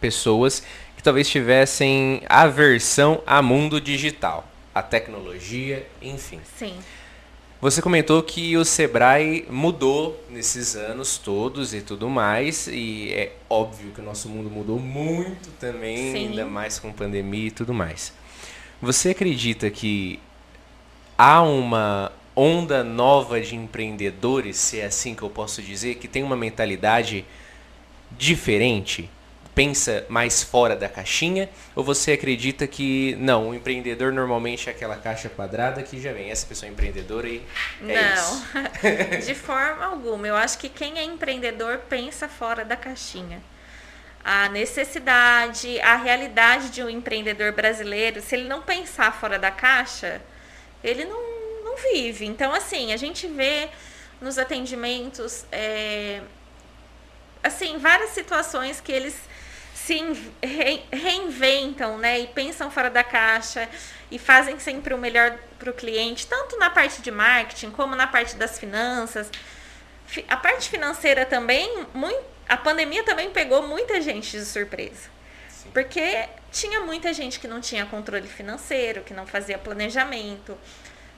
[0.00, 0.62] pessoas
[0.96, 6.40] que talvez tivessem aversão a mundo digital, a tecnologia, enfim.
[6.58, 6.76] Sim.
[7.58, 13.92] Você comentou que o Sebrae mudou nesses anos todos e tudo mais, e é óbvio
[13.92, 16.28] que o nosso mundo mudou muito também, Sim.
[16.28, 18.12] ainda mais com pandemia e tudo mais.
[18.80, 20.20] Você acredita que
[21.16, 26.22] há uma onda nova de empreendedores, se é assim que eu posso dizer, que tem
[26.22, 27.24] uma mentalidade
[28.10, 29.10] diferente?
[29.56, 31.48] pensa mais fora da caixinha?
[31.74, 36.30] Ou você acredita que, não, o empreendedor normalmente é aquela caixa quadrada que já vem,
[36.30, 37.42] essa pessoa é empreendedora e
[37.88, 38.42] é Não,
[39.26, 40.28] de forma alguma.
[40.28, 43.40] Eu acho que quem é empreendedor pensa fora da caixinha.
[44.28, 50.20] A necessidade, a realidade de um empreendedor brasileiro, se ele não pensar fora da caixa,
[50.82, 51.22] ele não,
[51.62, 52.26] não vive.
[52.26, 53.68] Então, assim, a gente vê
[54.20, 56.22] nos atendimentos, é,
[57.40, 59.14] assim, várias situações que eles
[59.72, 60.02] se
[60.90, 62.18] reinventam, né?
[62.18, 63.68] E pensam fora da caixa
[64.10, 68.08] e fazem sempre o melhor para o cliente, tanto na parte de marketing como na
[68.08, 69.30] parte das finanças.
[70.26, 75.10] A parte financeira também, muito, a pandemia também pegou muita gente de surpresa.
[75.48, 75.70] Sim.
[75.72, 80.56] Porque tinha muita gente que não tinha controle financeiro, que não fazia planejamento,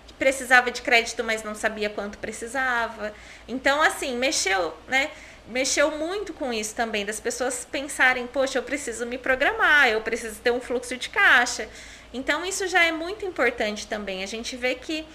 [0.06, 3.12] que precisava de crédito, mas não sabia quanto precisava.
[3.46, 5.10] Então, assim, mexeu, né?
[5.48, 10.40] mexeu muito com isso também, das pessoas pensarem, poxa, eu preciso me programar, eu preciso
[10.40, 11.68] ter um fluxo de caixa.
[12.12, 14.22] Então, isso já é muito importante também.
[14.22, 15.06] A gente vê que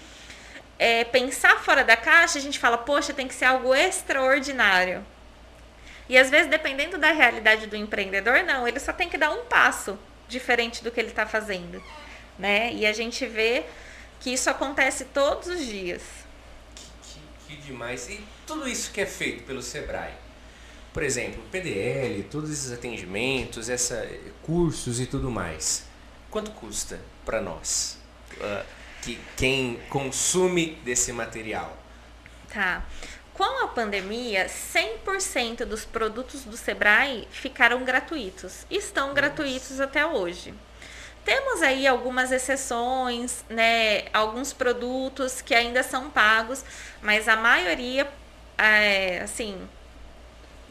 [0.78, 5.04] é, pensar fora da caixa, a gente fala, poxa, tem que ser algo extraordinário.
[6.08, 9.44] E às vezes, dependendo da realidade do empreendedor, não, ele só tem que dar um
[9.46, 11.82] passo diferente do que ele está fazendo.
[12.38, 12.72] Né?
[12.72, 13.64] E a gente vê
[14.20, 16.02] que isso acontece todos os dias.
[16.74, 18.08] Que, que, que demais.
[18.08, 20.12] E tudo isso que é feito pelo Sebrae,
[20.92, 24.08] por exemplo, PDL, todos esses atendimentos, essa,
[24.42, 25.86] cursos e tudo mais.
[26.30, 27.98] Quanto custa para nós,
[28.34, 28.64] uh,
[29.02, 31.76] que quem consome desse material?
[32.52, 32.84] Tá.
[33.34, 38.64] Com a pandemia, 100% dos produtos do Sebrae ficaram gratuitos.
[38.70, 40.54] Estão gratuitos até hoje.
[41.24, 46.64] Temos aí algumas exceções, né, alguns produtos que ainda são pagos,
[47.02, 48.06] mas a maioria,
[48.56, 49.68] é, assim,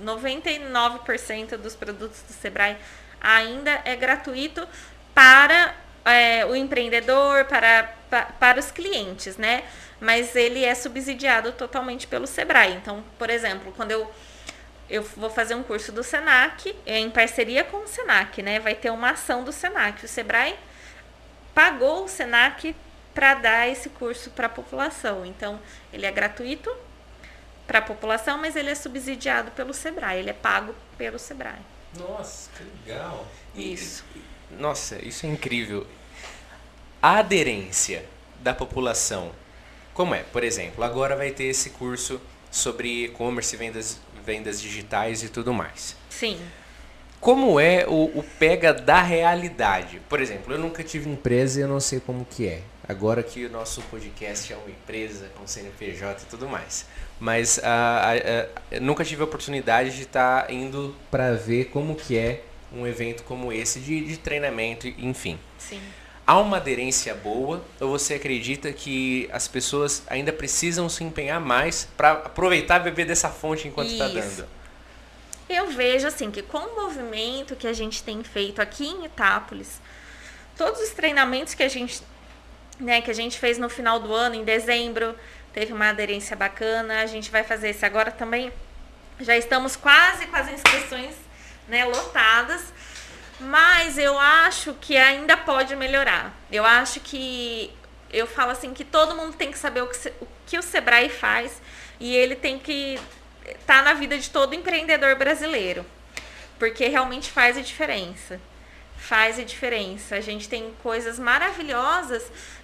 [0.02, 2.78] 99% dos produtos do Sebrae
[3.20, 4.66] ainda é gratuito
[5.14, 9.64] para é, o empreendedor, para, para, para os clientes, né?
[10.04, 12.74] Mas ele é subsidiado totalmente pelo Sebrae.
[12.74, 14.12] Então, por exemplo, quando eu,
[14.90, 18.60] eu vou fazer um curso do Senac, é em parceria com o Senac, né?
[18.60, 20.04] Vai ter uma ação do Senac.
[20.04, 20.60] O Sebrae
[21.56, 22.76] pagou o Senac
[23.14, 25.26] para dar esse curso para a população.
[25.26, 25.58] Então,
[25.94, 26.70] ele é gratuito
[27.66, 31.62] para a população, mas ele é subsidiado pelo Sebrae, ele é pago pelo Sebrae.
[31.98, 33.26] Nossa, que legal.
[33.56, 34.04] Isso.
[34.52, 35.88] nossa, isso é incrível.
[37.02, 38.06] A aderência
[38.42, 39.32] da população,
[39.94, 40.24] como é?
[40.24, 42.20] Por exemplo, agora vai ter esse curso
[42.52, 45.96] sobre e-commerce, vendas, vendas digitais e tudo mais.
[46.10, 46.40] Sim.
[47.20, 50.02] Como é o, o pega da realidade?
[50.10, 52.62] Por exemplo, eu nunca tive empresa e eu não sei como que é.
[52.88, 56.86] Agora que o nosso podcast é uma empresa com CNPJ e tudo mais
[57.24, 61.96] mas uh, uh, uh, nunca tive a oportunidade de estar tá indo para ver como
[61.96, 65.40] que é um evento como esse de, de treinamento, enfim.
[65.58, 65.80] Sim.
[66.26, 71.88] Há uma aderência boa ou você acredita que as pessoas ainda precisam se empenhar mais
[71.98, 74.48] para aproveitar e beber dessa fonte enquanto está dando?
[75.50, 79.82] Eu vejo assim que com o movimento que a gente tem feito aqui em Itápolis,
[80.58, 82.02] todos os treinamentos que a gente,
[82.80, 85.16] né, que a gente fez no final do ano, em dezembro,
[85.54, 87.02] teve uma aderência bacana.
[87.02, 88.52] A gente vai fazer esse agora também.
[89.20, 91.16] Já estamos quase com as inscrições
[91.68, 92.62] né, lotadas.
[93.40, 96.34] Mas eu acho que ainda pode melhorar.
[96.52, 97.74] Eu acho que
[98.12, 101.10] eu falo assim que todo mundo tem que saber o que, o, que o Sebrae
[101.10, 101.62] faz
[102.00, 103.00] e ele tem que
[103.46, 105.86] estar tá na vida de todo empreendedor brasileiro.
[106.60, 108.40] Porque realmente faz a diferença.
[108.98, 110.16] Faz a diferença.
[110.16, 112.24] A gente tem coisas maravilhosas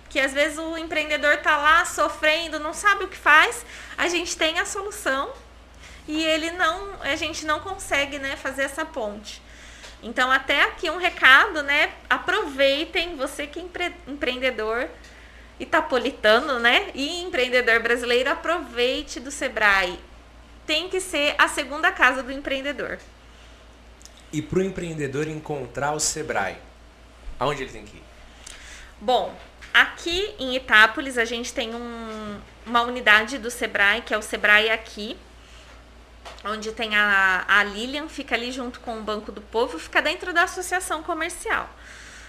[0.10, 3.64] que às vezes o empreendedor está lá sofrendo, não sabe o que faz,
[3.96, 5.32] a gente tem a solução
[6.08, 9.40] e ele não, a gente não consegue, né, fazer essa ponte.
[10.02, 11.92] Então até aqui um recado, né?
[12.10, 14.90] Aproveitem, você que é empre empreendedor
[15.60, 16.90] itapolitano, né?
[16.96, 20.00] E empreendedor brasileiro, aproveite do Sebrae.
[20.66, 22.98] Tem que ser a segunda casa do empreendedor.
[24.32, 26.58] E para o empreendedor encontrar o Sebrae,
[27.40, 28.04] aonde ele tem que ir?
[29.02, 29.36] Bom,
[29.74, 34.70] aqui em Itápolis a gente tem um, uma unidade do Sebrae, que é o Sebrae
[34.70, 35.18] Aqui,
[36.44, 40.34] onde tem a, a Lilian, fica ali junto com o Banco do Povo, fica dentro
[40.34, 41.70] da associação comercial.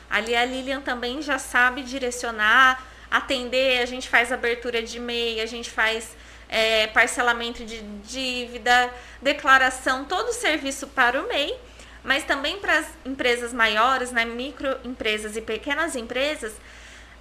[0.09, 5.47] Ali a Lilian também já sabe direcionar, atender, a gente faz abertura de e-mail, a
[5.47, 6.17] gente faz
[6.49, 8.93] é, parcelamento de dívida,
[9.23, 11.57] declaração, todo o serviço para o MEI,
[12.03, 16.53] mas também para as empresas maiores, né, microempresas e pequenas empresas,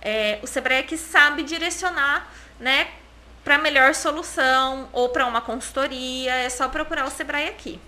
[0.02, 2.88] é, o Sebrae é sabe direcionar né,
[3.50, 7.80] para melhor solução ou para uma consultoria, é só procurar o Sebrae aqui.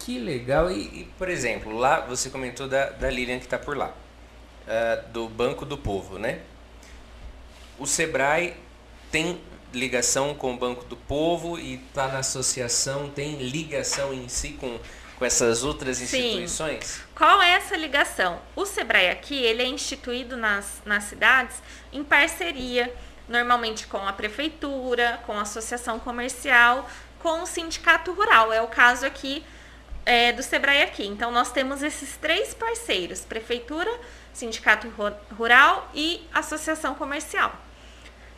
[0.00, 0.68] Que legal.
[0.68, 3.90] E, e por exemplo, lá você comentou da, da Lilian que está por lá,
[4.66, 6.40] uh, do Banco do Povo, né?
[7.78, 8.56] O Sebrae
[9.08, 9.40] tem
[9.72, 14.76] ligação com o Banco do Povo e está na associação, tem ligação em si com,
[15.20, 16.84] com essas outras instituições?
[16.84, 17.02] Sim.
[17.14, 18.40] Qual é essa ligação?
[18.56, 22.92] O Sebrae aqui, ele é instituído nas, nas cidades em parceria
[23.28, 28.52] normalmente com a prefeitura, com a associação comercial, com o sindicato rural.
[28.52, 29.44] É o caso aqui
[30.04, 31.06] é, do Sebrae aqui.
[31.06, 33.90] Então nós temos esses três parceiros: prefeitura,
[34.32, 34.88] sindicato
[35.36, 37.52] rural e associação comercial.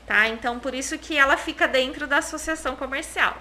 [0.06, 0.26] Tá?
[0.28, 3.36] Então por isso que ela fica dentro da associação comercial.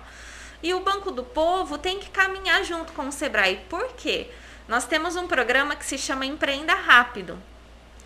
[0.61, 3.63] E o Banco do Povo tem que caminhar junto com o Sebrae.
[3.69, 4.29] Por quê?
[4.67, 7.41] Nós temos um programa que se chama Empreenda Rápido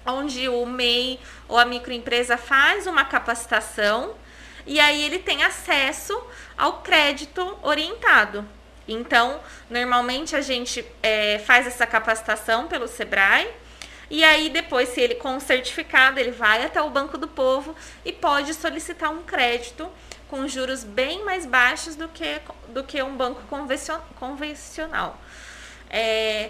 [0.05, 4.15] onde o MEI ou a microempresa faz uma capacitação
[4.65, 6.21] e aí ele tem acesso
[6.57, 8.45] ao crédito orientado.
[8.87, 13.47] Então, normalmente a gente é, faz essa capacitação pelo Sebrae
[14.09, 17.73] e aí depois, se ele com o certificado, ele vai até o Banco do Povo
[18.03, 19.89] e pode solicitar um crédito
[20.27, 23.41] com juros bem mais baixos do que, do que um banco
[24.15, 25.17] convencional.
[25.89, 26.49] É,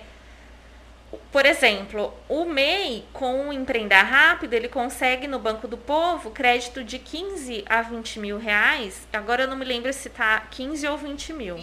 [1.31, 6.83] por exemplo, o MEI, com o Empreender Rápido, ele consegue no Banco do Povo crédito
[6.83, 9.07] de 15 a 20 mil reais.
[9.11, 11.57] Agora eu não me lembro se tá 15 ou 20 mil.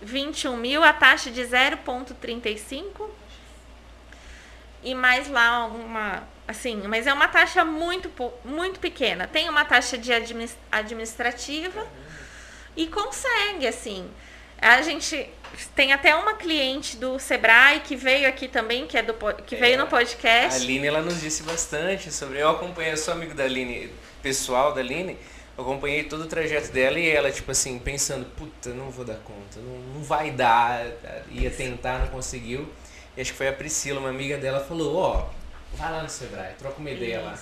[0.00, 3.08] 21 mil, a taxa de 0,35.
[4.82, 6.22] E mais lá uma.
[6.46, 8.10] Assim, mas é uma taxa muito,
[8.44, 9.26] muito pequena.
[9.26, 10.10] Tem uma taxa de
[10.72, 11.86] administrativa
[12.76, 14.08] e consegue, assim.
[14.60, 15.28] A gente
[15.74, 19.14] tem até uma cliente do Sebrae que veio aqui também, que é do
[19.46, 20.60] que é, veio no podcast.
[20.60, 22.38] A Aline ela nos disse bastante sobre.
[22.38, 23.90] Eu acompanhei, eu sou amigo da Aline,
[24.22, 25.18] pessoal da Aline.
[25.56, 29.16] Eu acompanhei todo o trajeto dela e ela, tipo assim, pensando, puta, não vou dar
[29.16, 30.86] conta, não, não vai dar,
[31.30, 32.72] ia tentar, não conseguiu.
[33.16, 36.08] E acho que foi a Priscila, uma amiga dela, falou, ó, oh, vai lá no
[36.08, 37.24] Sebrae, troca uma ideia Isso.
[37.24, 37.38] lá.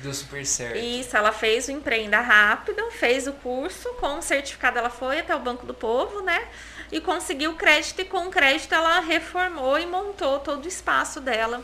[0.00, 0.78] Deu super certo.
[0.78, 5.36] Isso, ela fez o Empreenda Rápido, fez o curso, com o certificado ela foi até
[5.36, 6.48] o Banco do Povo, né?
[6.94, 11.60] E conseguiu crédito e com crédito ela reformou e montou todo o espaço dela,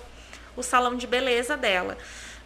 [0.56, 1.96] o salão de beleza dela.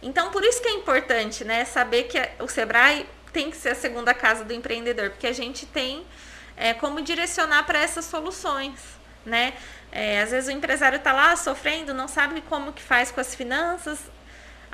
[0.03, 3.75] Então, por isso que é importante, né, saber que o Sebrae tem que ser a
[3.75, 6.05] segunda casa do empreendedor, porque a gente tem
[6.55, 8.79] é, como direcionar para essas soluções,
[9.25, 9.55] né?
[9.91, 13.33] É, às vezes o empresário está lá sofrendo, não sabe como que faz com as
[13.33, 13.97] finanças,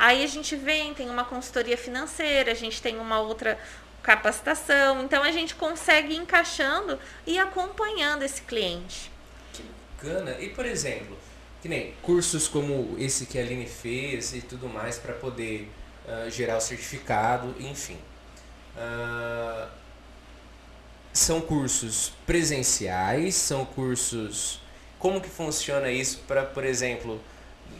[0.02, 3.60] Aí a gente vem, tem uma consultoria financeira, a gente tem uma outra
[4.02, 9.12] capacitação, então a gente consegue ir encaixando e acompanhando esse cliente.
[9.54, 10.38] Que bacana.
[10.40, 11.18] E por exemplo,
[11.62, 15.70] que nem cursos como esse que a Aline fez e tudo mais para poder
[16.06, 17.98] uh, gerar o certificado, enfim.
[18.76, 19.68] Uh,
[21.14, 24.60] são cursos presenciais, são cursos.
[24.98, 27.22] Como que funciona isso para, por exemplo,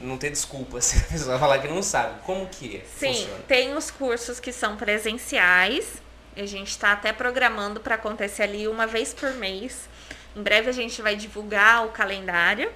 [0.02, 2.22] não ter desculpa se a pessoa falar que não sabe.
[2.22, 2.84] Como que?
[2.98, 3.44] Sim, funciona?
[3.48, 6.01] tem os cursos que são presenciais.
[6.36, 9.90] A gente está até programando para acontecer ali uma vez por mês.
[10.36, 12.72] Em breve a gente vai divulgar o calendário.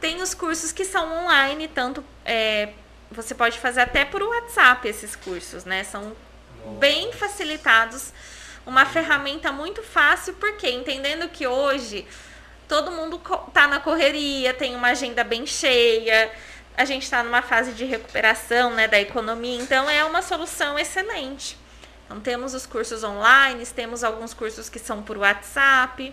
[0.00, 2.70] Tem os cursos que são online, tanto é,
[3.10, 5.84] você pode fazer até por WhatsApp esses cursos, né?
[5.84, 6.14] São
[6.78, 8.12] bem facilitados,
[8.66, 12.06] uma ferramenta muito fácil, porque entendendo que hoje
[12.68, 13.20] todo mundo
[13.52, 16.32] tá na correria, tem uma agenda bem cheia,
[16.76, 21.61] a gente está numa fase de recuperação né, da economia, então é uma solução excelente.
[22.06, 26.12] Então temos os cursos online, temos alguns cursos que são por WhatsApp.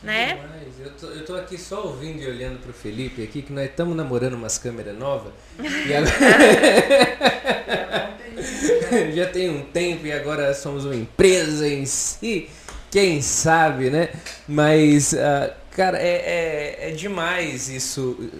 [0.00, 0.34] Que né?
[0.34, 0.80] Demais.
[0.80, 3.96] Eu tô, eu tô aqui só ouvindo e olhando pro Felipe aqui, que nós estamos
[3.96, 5.32] namorando umas câmeras novas.
[5.60, 6.12] e agora...
[9.14, 12.48] já tem um tempo e agora somos uma empresa em si.
[12.90, 14.10] Quem sabe, né?
[14.46, 18.30] Mas, uh, cara, é, é, é demais isso.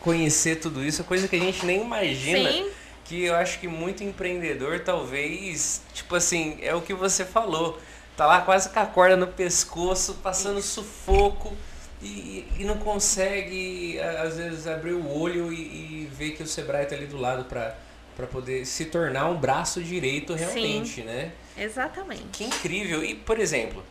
[0.00, 2.50] Conhecer tudo isso, é coisa que a gente nem imagina.
[2.50, 2.66] Sim.
[3.04, 7.78] Que eu acho que muito empreendedor, talvez, tipo assim, é o que você falou.
[8.16, 11.54] Tá lá quase com a corda no pescoço, passando sufoco
[12.00, 16.86] e, e não consegue, às vezes, abrir o olho e, e ver que o Sebrae
[16.86, 17.76] tá ali do lado para
[18.16, 21.32] para poder se tornar um braço direito realmente, Sim, né?
[21.56, 22.24] Exatamente.
[22.32, 23.02] Que incrível.
[23.02, 23.82] E, por exemplo,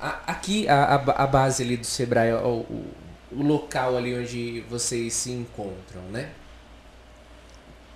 [0.00, 2.94] a- aqui a, a, base ali do Sebrae, o, o,
[3.32, 6.30] o local ali onde vocês se encontram, né?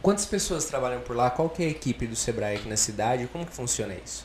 [0.02, 1.30] Quantas pessoas trabalham por lá?
[1.30, 3.28] Qual que é a equipe do Sebrae aqui na cidade?
[3.28, 4.24] Como que funciona isso?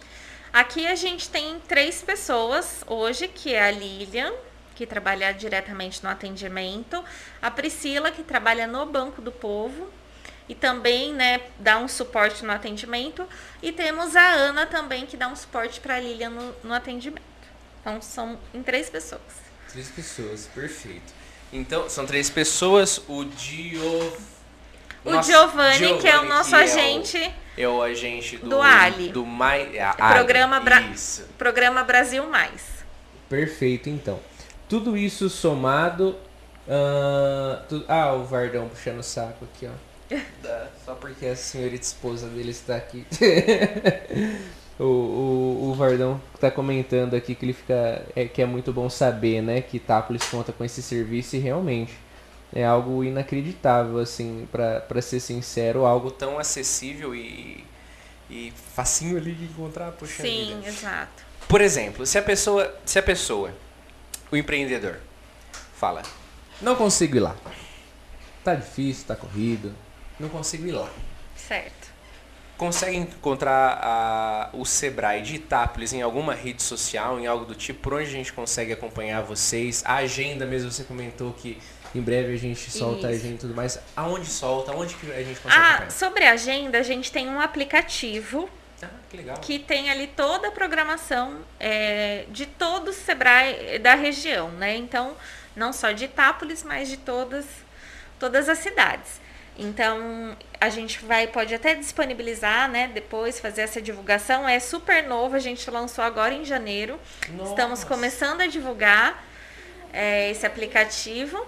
[0.51, 4.34] Aqui a gente tem três pessoas hoje, que é a Lilian,
[4.73, 7.03] que trabalha diretamente no atendimento,
[7.39, 9.88] a Priscila, que trabalha no Banco do Povo
[10.49, 13.28] e também, né, dá um suporte no atendimento,
[13.61, 17.21] e temos a Ana também, que dá um suporte para a Lilian no, no atendimento.
[17.82, 19.21] Então são em três pessoas.
[19.69, 21.13] três pessoas, perfeito.
[21.51, 23.01] Então, são três pessoas.
[23.07, 24.37] O Dio...
[25.08, 28.38] O Nossa, Giovanni, que é o Giovanni, nosso que é o- agente, É o agente
[28.38, 29.10] do, Do Ali.
[29.10, 31.26] Do Mai, a- Programa Ali, Bra- Isso.
[31.38, 32.62] programa Brasil Mais.
[33.30, 34.20] Perfeito, então.
[34.70, 36.16] Tudo isso somado.
[36.70, 39.72] ah, tu- ah, o Vardão puxando o saco aqui, ó.
[40.43, 43.05] Dá, Só porque a senhorita esposa dele está aqui.
[44.80, 48.03] o, o, o Vardão tá comentando aqui que ele fica.
[48.16, 49.62] É, que é muito bom saber, né?
[49.62, 51.93] Que Tápolis conta com esse serviço e realmente
[52.54, 57.64] é algo inacreditável, assim, pra, pra ser sincero, algo Algo tão acessível e,
[58.30, 60.68] e facinho ali de encontrar, puxa Sim, vida.
[60.70, 61.24] exato.
[61.48, 63.54] Por exemplo, se a pessoa, se a pessoa,
[64.32, 64.98] o empreendedor,
[65.76, 66.02] fala,
[66.62, 67.36] Não consigo ir lá.
[68.43, 69.74] Tá difícil, tá corrido.
[70.20, 70.89] Não consigo ir lá.
[71.36, 71.88] Certo.
[72.58, 77.82] consegue encontrar a- o Sebrae de Itápolis em alguma rede social, em algo do tipo,
[77.82, 79.84] por onde a gente consegue acompanhar vocês?
[79.86, 81.60] A agenda mesmo, você comentou que
[81.96, 83.22] em breve a gente solta a Isso.
[83.22, 83.80] agenda e tudo mais.
[83.96, 84.72] Aonde solta?
[84.72, 85.92] Aonde que a gente consegue Ah, acompanhar?
[85.92, 88.50] sobre a agenda, a gente tem um aplicativo
[88.82, 89.38] Ah, que legal.
[89.38, 94.76] que tem ali toda a programação é, de todo o Sebrae da região, né?
[94.76, 95.16] Então,
[95.56, 97.46] não só de Itápolis, mas de todas,
[98.20, 99.20] todas as cidades.
[99.60, 102.92] Então, a gente vai, pode até disponibilizar, né?
[102.94, 104.48] Depois fazer essa divulgação.
[104.48, 107.00] É super novo, a gente lançou agora em janeiro.
[107.24, 107.86] Estamos Nossa.
[107.88, 109.26] começando a divulgar
[109.92, 111.44] é, esse aplicativo.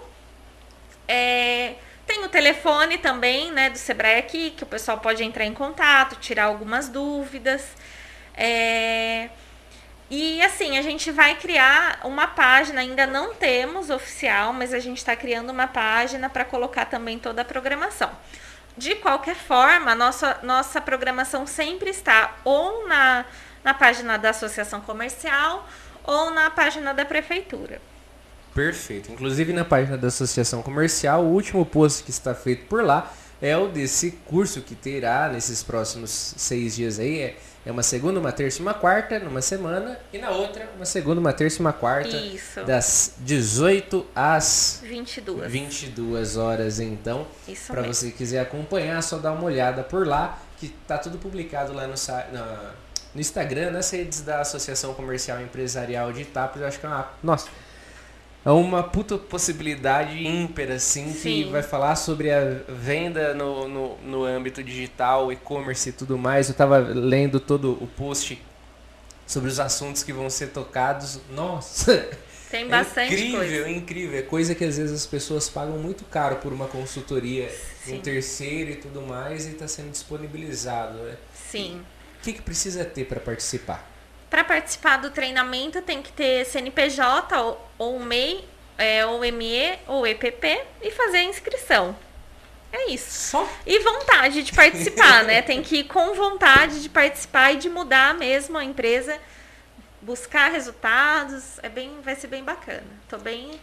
[1.12, 1.74] É,
[2.06, 6.14] tem o telefone também, né, do Sebrae aqui, que o pessoal pode entrar em contato,
[6.20, 7.66] tirar algumas dúvidas.
[8.32, 9.28] É,
[10.08, 14.98] e assim, a gente vai criar uma página, ainda não temos oficial, mas a gente
[14.98, 18.12] está criando uma página para colocar também toda a programação.
[18.76, 23.24] De qualquer forma, nossa, nossa programação sempre está ou na,
[23.64, 25.68] na página da Associação Comercial
[26.04, 27.89] ou na página da Prefeitura.
[28.54, 29.10] Perfeito.
[29.12, 33.56] Inclusive na página da Associação Comercial, o último post que está feito por lá é
[33.56, 37.20] o desse curso que terá nesses próximos seis dias aí.
[37.20, 37.36] É,
[37.66, 41.20] é uma segunda, uma terça e uma quarta numa semana, e na outra, uma segunda,
[41.20, 42.64] uma terça e uma quarta, Isso.
[42.64, 45.50] das 18 às 22.
[45.52, 47.26] 22 horas, então.
[47.46, 51.18] Isso Para você que quiser acompanhar, só dá uma olhada por lá, que tá tudo
[51.18, 51.94] publicado lá no,
[52.32, 52.70] na-
[53.14, 56.62] no Instagram, nas redes da Associação Comercial Empresarial de Itápolis.
[56.62, 57.10] Eu acho que é uma.
[57.22, 57.48] Nossa!
[58.44, 61.50] É uma puta possibilidade ímpar, assim, que Sim.
[61.50, 66.48] vai falar sobre a venda no, no, no âmbito digital, e-commerce e tudo mais.
[66.48, 68.40] Eu tava lendo todo o post
[69.26, 71.20] sobre os assuntos que vão ser tocados.
[71.30, 72.08] Nossa!
[72.50, 73.54] Tem bastante é incrível, coisa.
[73.54, 74.18] é incrível.
[74.18, 77.48] É coisa que às vezes as pessoas pagam muito caro por uma consultoria,
[77.84, 77.98] Sim.
[77.98, 80.98] um terceiro e tudo mais, e está sendo disponibilizado.
[80.98, 81.16] Né?
[81.32, 81.80] Sim.
[82.18, 83.88] O que, que precisa ter para participar?
[84.30, 90.06] Para participar do treinamento tem que ter CNPJ ou, ou MEI, é, ou ME ou
[90.06, 91.96] EPP e fazer a inscrição.
[92.72, 93.30] É isso.
[93.30, 93.48] Só?
[93.66, 95.42] E vontade de participar, né?
[95.42, 99.18] Tem que ir com vontade de participar e de mudar mesmo a empresa,
[100.00, 101.58] buscar resultados.
[101.62, 102.86] É bem, vai ser bem bacana.
[103.08, 103.60] Tô bem,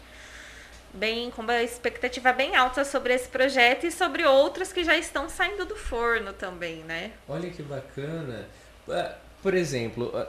[0.94, 5.30] bem com uma expectativa bem alta sobre esse projeto e sobre outros que já estão
[5.30, 7.12] saindo do forno também, né?
[7.30, 8.46] Olha que bacana.
[8.90, 10.28] Ah, Por exemplo, ah,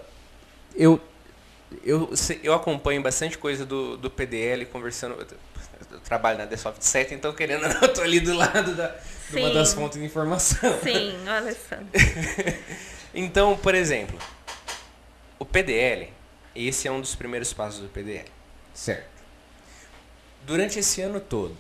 [0.79, 1.01] eu.
[1.85, 2.11] Eu,
[2.43, 5.16] eu acompanho bastante coisa do, do PDL, conversando.
[5.20, 5.26] Eu,
[6.05, 8.95] trabalho na The Soft 7, então querendo ou não, eu tô ali do lado da,
[9.31, 10.81] de uma das fontes de informação.
[10.83, 11.87] Sim, o Alessandro.
[13.14, 14.18] Então, por exemplo,
[15.39, 16.11] o PDL,
[16.55, 18.29] esse é um dos primeiros passos do PDL.
[18.72, 19.07] Certo.
[20.47, 21.57] Durante esse ano todo,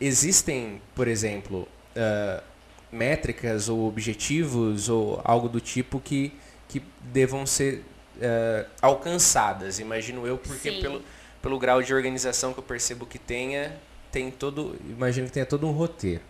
[0.00, 2.42] existem, por exemplo, ah,
[2.90, 6.32] métricas ou objetivos ou algo do tipo que,
[6.68, 7.84] que devam ser
[8.16, 11.02] uh, alcançadas, imagino eu, porque pelo,
[11.42, 13.78] pelo grau de organização que eu percebo que tenha,
[14.10, 16.22] tem todo, imagino que tenha todo um roteiro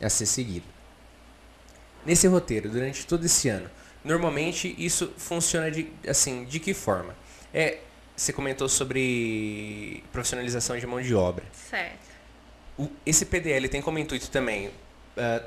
[0.00, 0.66] a ser seguido.
[2.04, 3.68] Nesse roteiro, durante todo esse ano,
[4.04, 7.16] normalmente isso funciona de assim, de que forma?
[7.52, 7.78] É,
[8.14, 11.44] você comentou sobre profissionalização de mão de obra.
[11.52, 12.16] Certo.
[12.78, 14.72] O, esse PDL tem como intuito também uh,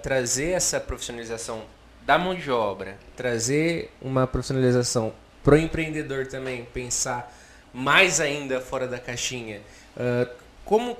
[0.01, 1.63] trazer essa profissionalização
[2.05, 5.13] da mão de obra, trazer uma profissionalização
[5.43, 7.33] pro empreendedor também pensar
[7.73, 9.61] mais ainda fora da caixinha.
[9.95, 10.29] Uh,
[10.65, 10.97] como,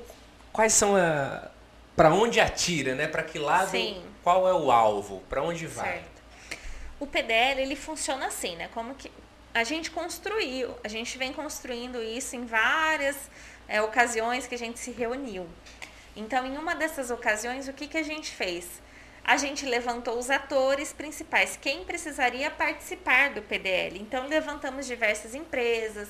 [0.51, 1.49] quais são a,
[1.95, 3.07] para onde atira, né?
[3.07, 3.71] Para que lado?
[3.71, 4.03] Sim.
[4.23, 5.21] Qual é o alvo?
[5.29, 5.93] Para onde vai?
[5.93, 6.59] Certo.
[6.99, 8.69] O PDL ele funciona assim, né?
[8.73, 9.11] Como que
[9.53, 13.17] a gente construiu, a gente vem construindo isso em várias
[13.67, 15.47] é, ocasiões que a gente se reuniu.
[16.15, 18.65] Então, em uma dessas ocasiões, o que, que a gente fez?
[19.29, 23.99] A gente levantou os atores principais, quem precisaria participar do PDL.
[23.99, 26.09] Então, levantamos diversas empresas,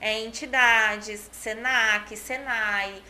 [0.00, 3.00] é, entidades, SENAC, SENAI,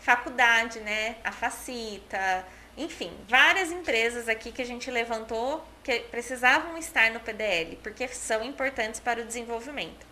[0.00, 2.44] faculdade, né, a Facita,
[2.76, 8.42] enfim, várias empresas aqui que a gente levantou que precisavam estar no PDL, porque são
[8.42, 10.05] importantes para o desenvolvimento.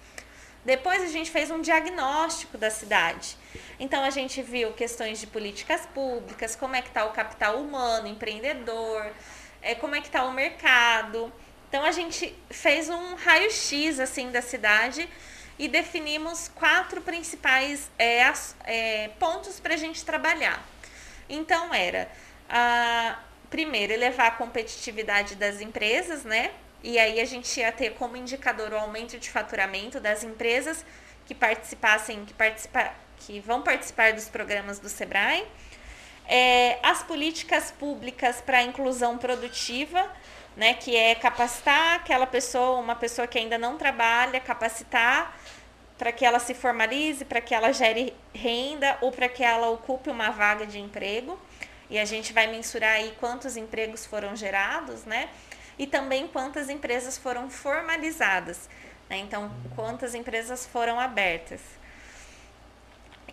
[0.65, 3.37] Depois a gente fez um diagnóstico da cidade.
[3.79, 8.07] Então a gente viu questões de políticas públicas, como é que está o capital humano,
[8.09, 9.13] empreendedor,
[9.61, 11.33] é, como é que está o mercado.
[11.69, 15.09] Então a gente fez um raio-x assim da cidade
[15.59, 18.23] e definimos quatro principais é,
[18.65, 20.65] é, pontos para a gente trabalhar.
[21.29, 22.11] Então era
[22.49, 23.19] a,
[23.51, 26.51] primeiro elevar a competitividade das empresas, né?
[26.85, 30.85] E aí a gente ia ter como indicador o aumento de faturamento das empresas
[31.25, 35.47] que participassem, que, participa, que vão participar dos programas do Sebrae.
[36.29, 40.13] É, as políticas públicas para a inclusão produtiva,
[40.55, 45.35] né, que é capacitar aquela pessoa, uma pessoa que ainda não trabalha, capacitar
[45.97, 50.11] para que ela se formalize, para que ela gere renda ou para que ela ocupe
[50.11, 51.41] uma vaga de emprego.
[51.89, 55.31] E a gente vai mensurar aí quantos empregos foram gerados, né?
[55.79, 58.69] E também quantas empresas foram formalizadas.
[59.09, 59.19] Né?
[59.19, 61.61] Então, quantas empresas foram abertas.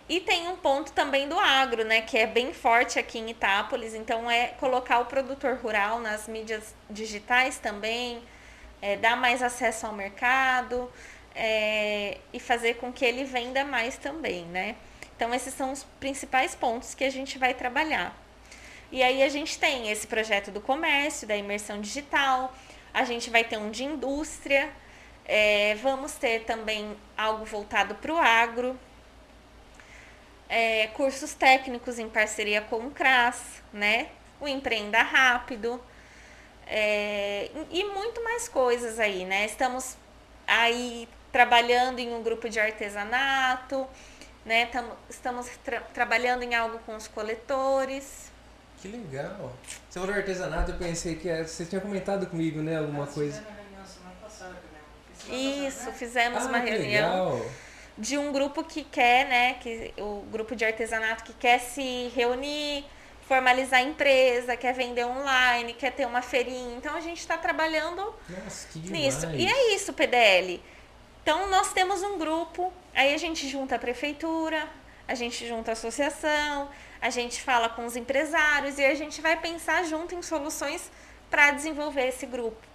[0.08, 3.94] E tem um ponto também do agro, né, que é bem forte aqui em Itápolis,
[3.94, 8.22] então é colocar o produtor rural nas mídias digitais também,
[8.82, 10.92] é, dar mais acesso ao mercado
[11.34, 14.76] é, e fazer com que ele venda mais também, né?
[15.16, 18.14] Então esses são os principais pontos que a gente vai trabalhar.
[18.92, 22.54] E aí a gente tem esse projeto do comércio, da imersão digital,
[22.92, 24.70] a gente vai ter um de indústria,
[25.24, 28.78] é, vamos ter também algo voltado para o agro,
[30.46, 34.08] é, cursos técnicos em parceria com o CRAS, né?
[34.38, 35.82] O Empreenda Rápido
[36.66, 39.46] é, e muito mais coisas aí, né?
[39.46, 39.96] Estamos
[40.46, 43.86] aí trabalhando em um grupo de artesanato,
[44.44, 44.66] né?
[44.66, 48.31] Tamo, estamos tra trabalhando em algo com os coletores.
[48.82, 49.52] Que legal.
[49.88, 52.78] Você falou artesanato, eu pensei que você tinha comentado comigo, né?
[52.78, 53.40] Alguma coisa.
[55.30, 57.50] Isso, fizemos ah, uma reunião legal.
[57.96, 59.54] de um grupo que quer, né?
[59.54, 62.84] Que, o grupo de artesanato que quer se reunir,
[63.28, 66.76] formalizar a empresa, quer vender online, quer ter uma feirinha.
[66.76, 69.30] Então a gente está trabalhando Nossa, nisso.
[69.30, 70.60] E é isso, PDL.
[71.22, 74.68] Então nós temos um grupo, aí a gente junta a prefeitura,
[75.12, 79.38] a gente junta a associação, a gente fala com os empresários e a gente vai
[79.38, 80.90] pensar junto em soluções
[81.30, 82.66] para desenvolver esse grupo,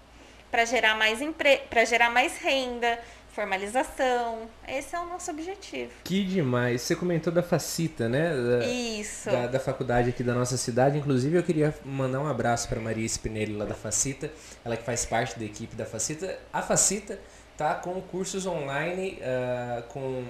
[0.52, 1.58] para gerar mais empre...
[1.68, 3.00] para gerar mais renda,
[3.32, 4.48] formalização.
[4.68, 5.92] Esse é o nosso objetivo.
[6.04, 6.84] Que demais.
[6.84, 8.32] Você comentou da Facita, né?
[8.36, 9.32] Da, Isso.
[9.32, 11.00] Da, da, faculdade aqui da nossa cidade.
[11.00, 14.32] Inclusive, eu queria mandar um abraço para Maria Spinelli lá da Facita,
[14.64, 16.38] ela que faz parte da equipe da Facita.
[16.54, 17.20] A Facita
[17.58, 20.26] tá com cursos online, uh, com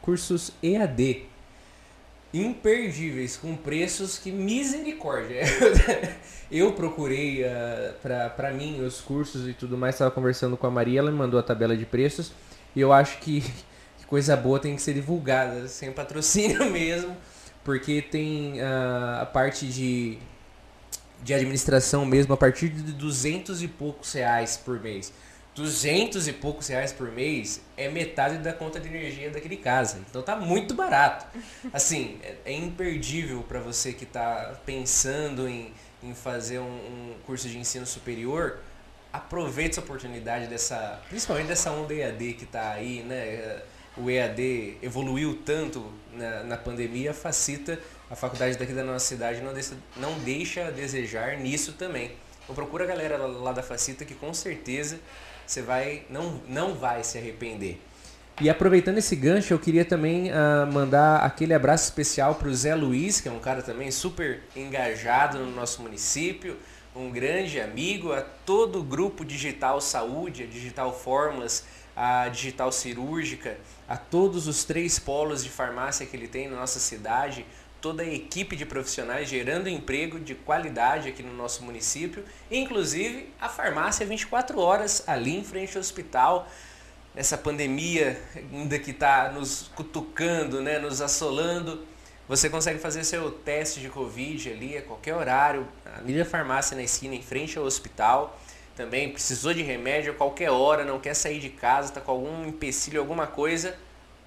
[0.00, 1.31] cursos EAD
[2.32, 5.42] imperdíveis, com preços que misericórdia.
[6.50, 11.00] eu procurei uh, para mim os cursos e tudo mais, estava conversando com a Maria,
[11.00, 12.32] ela me mandou a tabela de preços
[12.74, 13.40] e eu acho que,
[13.98, 17.16] que coisa boa tem que ser divulgada, sem patrocínio mesmo,
[17.62, 20.18] porque tem uh, a parte de,
[21.22, 25.12] de administração mesmo a partir de 200 e poucos reais por mês.
[25.54, 30.00] 200 e poucos reais por mês é metade da conta de energia daquele casa.
[30.08, 31.26] Então tá muito barato.
[31.72, 35.72] Assim, é, é imperdível para você que está pensando em,
[36.02, 38.60] em fazer um, um, curso de ensino superior.
[39.12, 43.60] Aproveite essa oportunidade dessa, principalmente dessa onda EAD que está aí, né?
[43.94, 47.78] O EAD evoluiu tanto na, na pandemia, facilita
[48.10, 52.12] a faculdade daqui da nossa cidade não deixa, não deixa a desejar nisso também.
[52.42, 54.98] Então procura a galera lá da Facita que com certeza
[55.52, 57.78] você vai não, não vai se arrepender.
[58.40, 62.74] E aproveitando esse gancho, eu queria também uh, mandar aquele abraço especial para o Zé
[62.74, 66.56] Luiz, que é um cara também super engajado no nosso município,
[66.96, 73.58] um grande amigo, a todo o grupo Digital Saúde, a Digital Fórmulas, a Digital Cirúrgica,
[73.86, 77.44] a todos os três polos de farmácia que ele tem na nossa cidade,
[77.82, 83.48] toda a equipe de profissionais gerando emprego de qualidade aqui no nosso município, inclusive a
[83.48, 86.48] farmácia 24 horas ali em frente ao hospital,
[87.12, 91.84] nessa pandemia ainda que está nos cutucando, né, nos assolando.
[92.28, 95.66] Você consegue fazer seu teste de Covid ali a qualquer horário,
[95.98, 98.40] ali na farmácia na esquina, em frente ao hospital.
[98.76, 102.46] Também precisou de remédio a qualquer hora, não quer sair de casa, está com algum
[102.46, 103.76] empecilho, alguma coisa,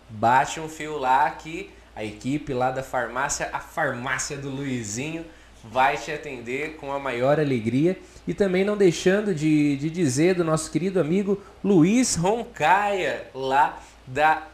[0.09, 5.25] bate um fio lá que a equipe lá da farmácia, a farmácia do Luizinho,
[5.63, 7.97] vai te atender com a maior alegria.
[8.27, 14.47] E também não deixando de, de dizer do nosso querido amigo Luiz Roncaia, lá da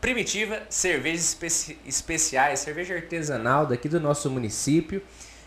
[0.00, 5.02] Primitiva Cervejas Especi Especiais, cerveja artesanal daqui do nosso município.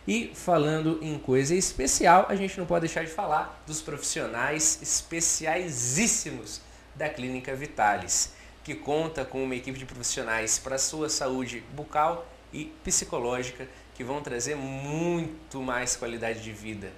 [0.07, 6.61] E falando em coisa especial, a gente não pode deixar de falar dos profissionais especiaisíssimos
[6.95, 8.31] da Clínica Vitalis
[8.67, 13.65] que conta com uma equipe de profissionais para a sua saúde bucal e psicológica
[13.95, 16.91] que vão trazer muito mais qualidade de vida,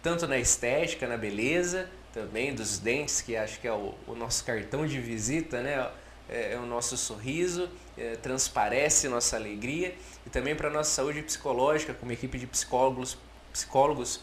[0.00, 4.44] tanto na estética, na beleza, também dos dentes, que acho que é o, o nosso
[4.44, 5.90] cartão de visita, né?
[6.28, 9.96] É, é o nosso sorriso, é, transparece nossa alegria.
[10.24, 13.18] E também para a nossa saúde psicológica, com uma equipe de psicólogos,
[13.52, 14.20] psicólogos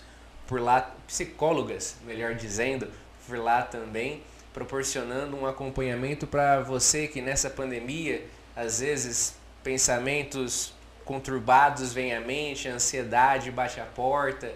[0.48, 2.88] por lá, psicólogas, melhor dizendo,
[3.28, 4.24] por lá também
[4.56, 8.26] proporcionando um acompanhamento para você que nessa pandemia,
[8.56, 14.56] às vezes, pensamentos conturbados vêm à mente, ansiedade bate a porta,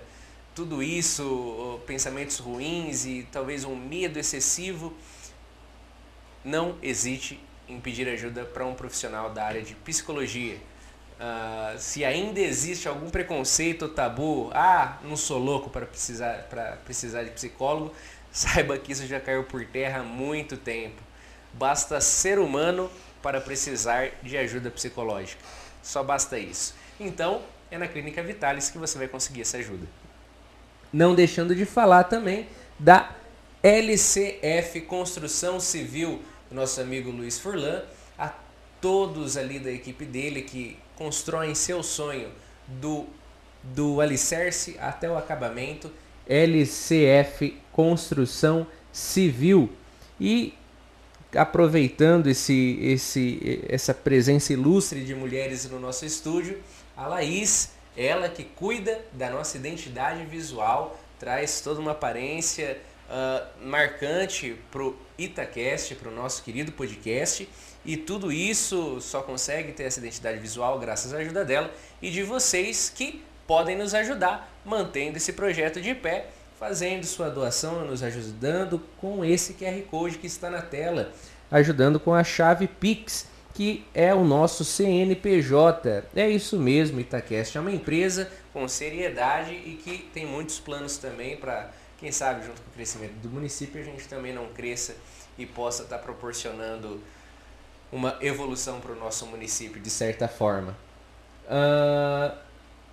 [0.55, 4.93] tudo isso, pensamentos ruins e talvez um medo excessivo,
[6.45, 7.37] não hesite
[7.67, 10.55] em pedir ajuda para um profissional da área de psicologia.
[11.19, 16.77] Uh, se ainda existe algum preconceito ou tabu, ah, não sou louco para precisar, para
[16.85, 17.93] precisar de psicólogo,
[18.31, 21.01] Saiba que isso já caiu por terra há muito tempo.
[21.53, 22.89] Basta ser humano
[23.21, 25.41] para precisar de ajuda psicológica.
[25.81, 26.75] Só basta isso.
[26.99, 29.87] Então, é na Clínica Vitalis que você vai conseguir essa ajuda.
[30.91, 33.15] Não deixando de falar também da
[33.61, 36.21] LCF Construção Civil,
[36.51, 37.83] nosso amigo Luiz Furlan,
[38.17, 38.33] a
[38.79, 42.31] todos ali da equipe dele que constroem seu sonho
[42.67, 43.07] do,
[43.63, 45.91] do alicerce até o acabamento
[46.29, 49.69] LCF Construção Civil.
[50.21, 50.53] E
[51.35, 56.61] aproveitando esse, esse, essa presença ilustre de mulheres no nosso estúdio,
[56.95, 62.77] a Laís, ela que cuida da nossa identidade visual, traz toda uma aparência
[63.09, 67.47] uh, marcante para o Itacast, para o nosso querido podcast.
[67.85, 72.23] E tudo isso só consegue ter essa identidade visual graças à ajuda dela e de
[72.23, 76.27] vocês que podem nos ajudar mantendo esse projeto de pé,
[76.59, 81.11] fazendo sua doação, nos ajudando com esse QR Code que está na tela,
[81.49, 86.03] ajudando com a chave Pix, que é o nosso CNPJ.
[86.15, 91.35] É isso mesmo, Itacast é uma empresa com seriedade e que tem muitos planos também
[91.35, 94.95] para, quem sabe, junto com o crescimento do município, a gente também não cresça
[95.39, 97.01] e possa estar proporcionando
[97.91, 100.77] uma evolução para o nosso município de certa forma.
[101.47, 102.37] Uh,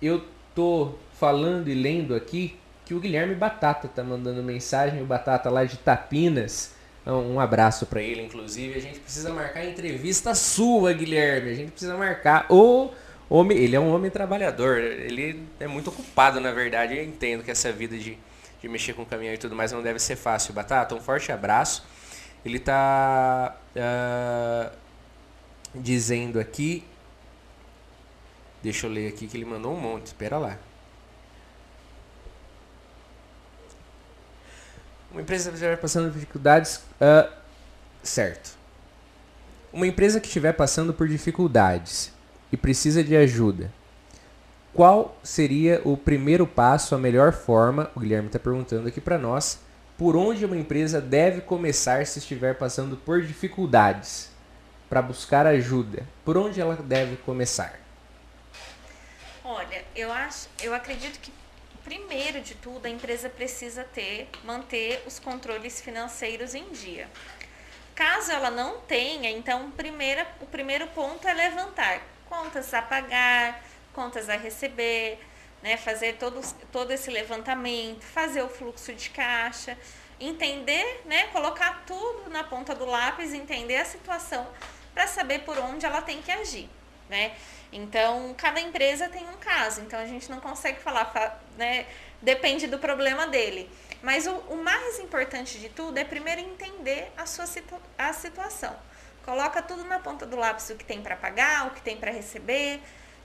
[0.01, 0.23] eu
[0.57, 5.63] tô falando e lendo aqui que o Guilherme Batata tá mandando mensagem, o Batata lá
[5.63, 6.73] de Tapinas.
[7.03, 8.75] Então, um abraço para ele, inclusive.
[8.75, 11.51] A gente precisa marcar a entrevista sua, Guilherme.
[11.51, 12.47] A gente precisa marcar.
[12.49, 12.89] O
[13.29, 14.79] homem, ele é um homem trabalhador.
[14.79, 16.97] Ele é muito ocupado, na verdade.
[16.97, 18.17] Eu entendo que essa vida de,
[18.59, 20.55] de mexer com caminhão e tudo mais não deve ser fácil.
[20.55, 21.85] Batata, um forte abraço.
[22.43, 24.71] Ele tá uh,
[25.75, 26.83] dizendo aqui
[28.67, 30.07] Deixa eu ler aqui que ele mandou um monte.
[30.07, 30.57] Espera lá.
[35.09, 36.75] Uma empresa que estiver passando por dificuldades.
[36.99, 37.31] Uh,
[38.03, 38.57] certo.
[39.71, 42.11] Uma empresa que estiver passando por dificuldades
[42.51, 43.71] e precisa de ajuda,
[44.73, 47.89] qual seria o primeiro passo, a melhor forma?
[47.95, 49.61] O Guilherme está perguntando aqui para nós.
[49.97, 54.29] Por onde uma empresa deve começar se estiver passando por dificuldades
[54.89, 56.03] para buscar ajuda?
[56.25, 57.86] Por onde ela deve começar?
[59.49, 61.31] Olha, eu acho, eu acredito que
[61.81, 67.09] primeiro de tudo a empresa precisa ter, manter os controles financeiros em dia.
[67.95, 74.27] Caso ela não tenha, então primeira, o primeiro ponto é levantar contas a pagar, contas
[74.27, 75.17] a receber,
[75.63, 79.77] né, fazer todo, todo esse levantamento, fazer o fluxo de caixa,
[80.19, 84.45] entender, né, colocar tudo na ponta do lápis, entender a situação
[84.93, 86.69] para saber por onde ela tem que agir,
[87.07, 87.33] né?
[87.71, 91.85] Então, cada empresa tem um caso, então a gente não consegue falar, né,
[92.21, 93.69] depende do problema dele.
[94.01, 98.75] Mas o, o mais importante de tudo é primeiro entender a sua situ a situação.
[99.25, 102.11] Coloca tudo na ponta do lápis o que tem para pagar, o que tem para
[102.11, 102.79] receber,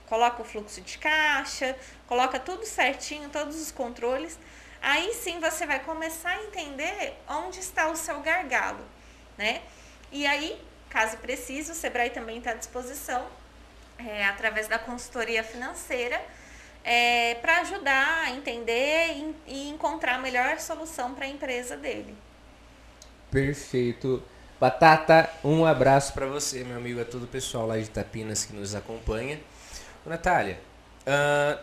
[0.07, 1.77] coloca o fluxo de caixa,
[2.07, 4.37] coloca tudo certinho, todos os controles.
[4.81, 8.83] Aí sim você vai começar a entender onde está o seu gargalo,
[9.37, 9.61] né?
[10.11, 13.25] E aí, caso precise, o Sebrae também está à disposição,
[13.97, 16.21] é, através da consultoria financeira,
[16.83, 22.15] é, para ajudar a entender e, e encontrar a melhor solução para a empresa dele.
[23.31, 24.21] Perfeito.
[24.59, 28.53] Batata, um abraço para você, meu amigo, a todo o pessoal lá de Tapinas que
[28.53, 29.39] nos acompanha.
[30.05, 30.59] Natália,
[31.07, 31.59] uh,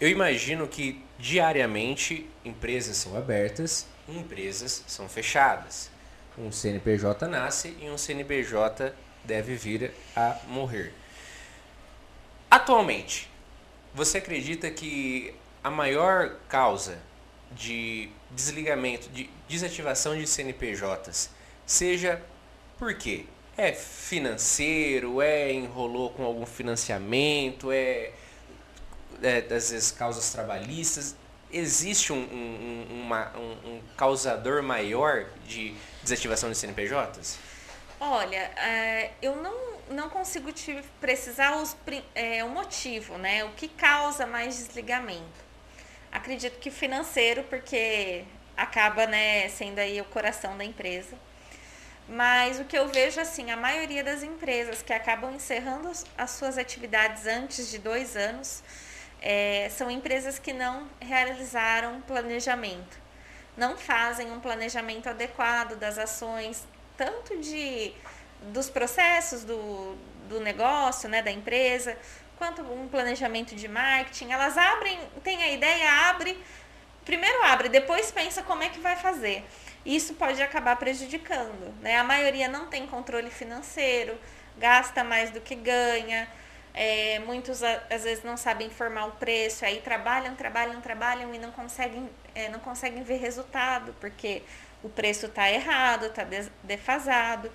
[0.00, 5.90] eu imagino que diariamente empresas são abertas, empresas são fechadas.
[6.36, 8.92] Um CNPJ nasce e um CNPJ
[9.24, 10.92] deve vir a morrer.
[12.52, 13.30] Atualmente,
[13.94, 15.34] você acredita que
[15.64, 16.98] a maior causa
[17.50, 21.30] de desligamento, de desativação de CNPJs,
[21.64, 22.20] seja
[22.78, 23.24] por quê?
[23.56, 28.12] É financeiro, é enrolou com algum financiamento, é,
[29.22, 31.16] é às vezes causas trabalhistas.
[31.50, 37.38] Existe um, um, uma, um, um causador maior de desativação de CNPJs?
[37.98, 41.76] Olha, é, eu não, não consigo te precisar os,
[42.14, 43.44] é, o motivo, né?
[43.44, 45.52] O que causa mais desligamento.
[46.10, 48.24] Acredito que financeiro, porque
[48.56, 51.16] acaba né, sendo aí o coração da empresa.
[52.08, 56.58] Mas o que eu vejo assim, a maioria das empresas que acabam encerrando as suas
[56.58, 58.62] atividades antes de dois anos
[59.20, 62.98] é, são empresas que não realizaram planejamento,
[63.56, 66.66] não fazem um planejamento adequado das ações,
[66.96, 67.94] tanto de
[68.52, 69.96] dos processos do,
[70.28, 71.96] do negócio, né, da empresa,
[72.36, 74.30] quanto um planejamento de marketing.
[74.30, 76.38] Elas abrem, tem a ideia, abre,
[77.04, 79.44] primeiro abre, depois pensa como é que vai fazer
[79.84, 81.74] isso pode acabar prejudicando.
[81.80, 81.96] Né?
[81.96, 84.16] A maioria não tem controle financeiro,
[84.58, 86.28] gasta mais do que ganha,
[86.74, 91.50] é, muitos às vezes não sabem informar o preço, aí trabalham, trabalham, trabalham e não
[91.50, 94.42] conseguem, é, não conseguem ver resultado, porque
[94.82, 96.26] o preço está errado, está
[96.62, 97.50] defasado.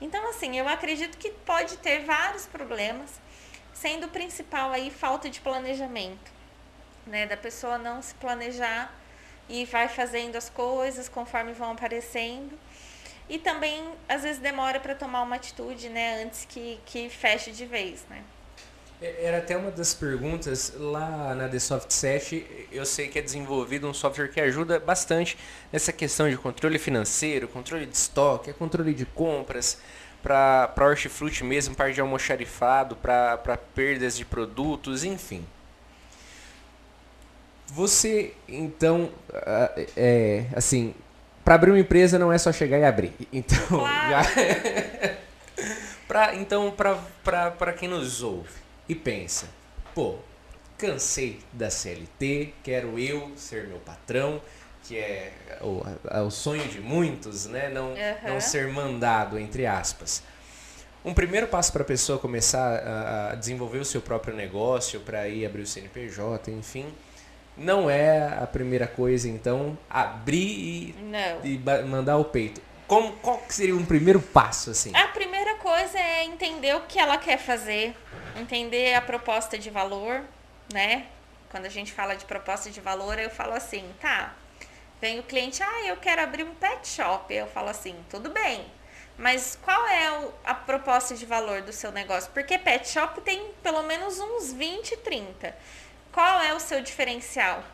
[0.00, 3.20] Então, assim, eu acredito que pode ter vários problemas,
[3.74, 6.30] sendo o principal aí falta de planejamento,
[7.06, 7.26] né?
[7.26, 8.94] Da pessoa não se planejar
[9.48, 12.58] e vai fazendo as coisas conforme vão aparecendo.
[13.28, 17.66] E também, às vezes, demora para tomar uma atitude, né, antes que, que feche de
[17.66, 18.22] vez, né?
[19.00, 22.68] É, era até uma das perguntas lá na The Soft 7.
[22.72, 25.38] Eu sei que é desenvolvido um software que ajuda bastante
[25.72, 29.78] nessa questão de controle financeiro, controle de estoque, controle de compras,
[30.22, 35.46] para hortifruti mesmo, para de almoxarifado, para perdas de produtos, enfim.
[37.68, 39.10] Você, então,
[39.96, 40.94] é, assim,
[41.44, 43.12] para abrir uma empresa não é só chegar e abrir.
[43.32, 44.10] Então, claro.
[44.10, 44.22] já...
[46.08, 49.48] pra, então para quem nos ouve e pensa,
[49.94, 50.16] pô,
[50.76, 54.40] cansei da CLT, quero eu ser meu patrão,
[54.84, 57.68] que é o, é o sonho de muitos, né?
[57.68, 57.94] Não, uhum.
[58.26, 60.22] não ser mandado, entre aspas.
[61.04, 65.46] Um primeiro passo para a pessoa começar a desenvolver o seu próprio negócio, para ir
[65.46, 66.86] abrir o CNPJ, enfim,
[67.56, 70.94] não é a primeira coisa, então, abrir
[71.44, 72.60] e, e mandar o peito.
[72.86, 74.94] Como, qual seria um primeiro passo, assim?
[74.96, 77.94] A primeira coisa é entender o que ela quer fazer,
[78.38, 80.24] entender a proposta de valor,
[80.72, 81.06] né?
[81.50, 84.34] Quando a gente fala de proposta de valor, eu falo assim, tá,
[85.00, 87.32] vem o cliente, ah, eu quero abrir um pet shop.
[87.32, 88.66] Eu falo assim, tudo bem,
[89.16, 92.30] mas qual é a proposta de valor do seu negócio?
[92.32, 95.56] Porque pet shop tem pelo menos uns 20, 30.
[96.12, 97.64] Qual é o seu diferencial?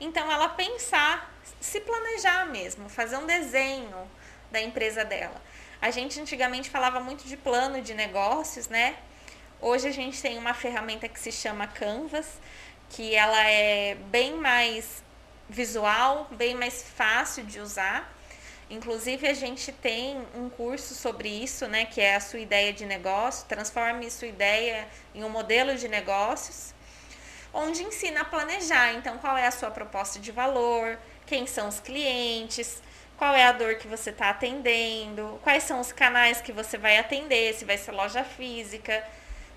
[0.00, 4.10] Então, ela pensar, se planejar mesmo, fazer um desenho
[4.50, 5.40] da empresa dela.
[5.80, 8.96] A gente antigamente falava muito de plano de negócios, né?
[9.62, 12.26] Hoje a gente tem uma ferramenta que se chama Canvas,
[12.88, 15.02] que ela é bem mais
[15.50, 18.10] visual, bem mais fácil de usar.
[18.70, 22.86] Inclusive a gente tem um curso sobre isso, né, que é a sua ideia de
[22.86, 26.72] negócio, transforme sua ideia em um modelo de negócios
[27.52, 28.94] onde ensina a planejar.
[28.94, 32.82] Então, qual é a sua proposta de valor, quem são os clientes,
[33.18, 36.96] qual é a dor que você está atendendo, quais são os canais que você vai
[36.96, 39.04] atender, se vai ser loja física,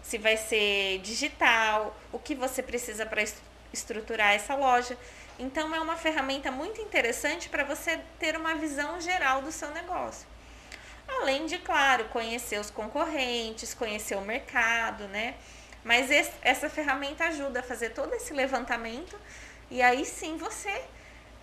[0.04, 3.24] se vai ser digital, o que você precisa para
[3.72, 4.97] estruturar essa loja.
[5.39, 10.28] Então é uma ferramenta muito interessante para você ter uma visão geral do seu negócio.
[11.08, 15.36] Além de, claro, conhecer os concorrentes, conhecer o mercado, né?
[15.84, 19.20] Mas esse, essa ferramenta ajuda a fazer todo esse levantamento
[19.72, 20.84] e aí sim você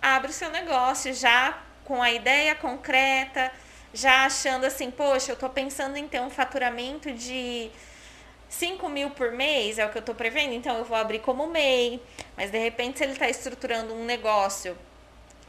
[0.01, 3.51] abre o seu negócio já com a ideia concreta,
[3.93, 7.69] já achando assim, poxa, eu estou pensando em ter um faturamento de
[8.51, 11.47] 5 mil por mês, é o que eu estou prevendo, então eu vou abrir como
[11.47, 12.01] MEI.
[12.35, 14.77] Mas de repente, se ele está estruturando um negócio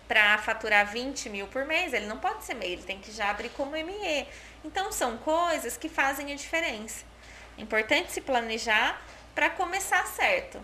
[0.06, 3.28] para faturar 20 mil por mês, ele não pode ser MEI, ele tem que já
[3.30, 4.26] abrir como ME.
[4.64, 7.04] Então são coisas que fazem a diferença.
[7.58, 10.60] É importante se planejar para começar certo.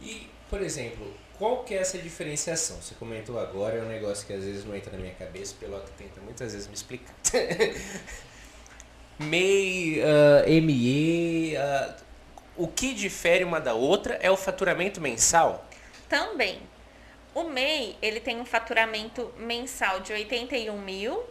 [0.00, 2.80] E, por exemplo, qual que é essa diferenciação?
[2.80, 5.78] Você comentou agora, é um negócio que às vezes não entra na minha cabeça, pelo
[5.82, 7.14] que tenta muitas vezes me explicar.
[9.18, 11.94] MEI, uh, ME, uh,
[12.56, 15.66] o que difere uma da outra é o faturamento mensal?
[16.08, 16.60] Também.
[17.34, 21.24] O MEI, ele tem um faturamento mensal de 81 mil.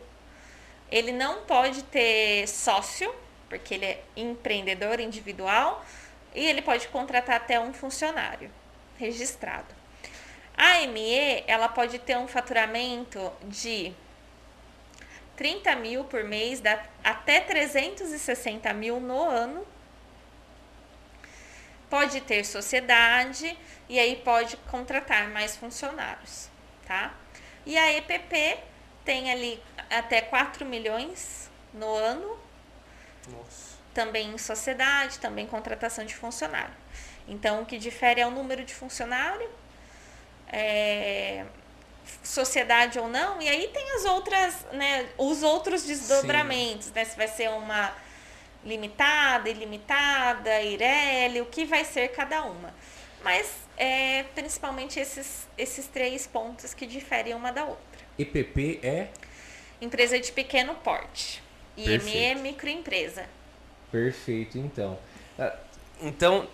[0.91, 3.13] Ele não pode ter sócio,
[3.49, 5.83] porque ele é empreendedor individual,
[6.35, 8.49] e ele pode contratar até um funcionário
[8.97, 9.73] registrado.
[10.55, 13.93] A ME, ela pode ter um faturamento de
[15.35, 19.65] 30 mil por mês, dá até 360 mil no ano.
[21.89, 23.57] Pode ter sociedade
[23.87, 26.49] e aí pode contratar mais funcionários,
[26.85, 27.13] tá?
[27.65, 28.59] E a EPP
[29.05, 32.39] tem ali até 4 milhões no ano.
[33.29, 33.73] Nossa.
[33.93, 36.73] Também em sociedade, também contratação de funcionário.
[37.27, 39.49] Então, o que difere é o número de funcionário,
[40.47, 41.45] é,
[42.23, 46.91] sociedade ou não, e aí tem as outras, né, os outros desdobramentos, Sim.
[46.95, 47.93] né, se vai ser uma
[48.63, 52.73] limitada, ilimitada, Ireli, o que vai ser cada uma.
[53.23, 57.83] Mas é principalmente esses, esses três pontos que diferem uma da outra.
[58.17, 59.07] EPP é?
[59.81, 61.41] Empresa de pequeno porte.
[61.75, 63.25] IME é microempresa.
[63.91, 64.97] Perfeito, então.
[65.37, 65.55] Ah,
[66.01, 66.47] então,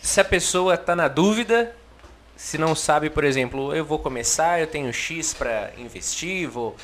[0.00, 1.76] se a pessoa está na dúvida,
[2.38, 6.76] se não sabe, por exemplo, eu vou começar, eu tenho X para investir, vou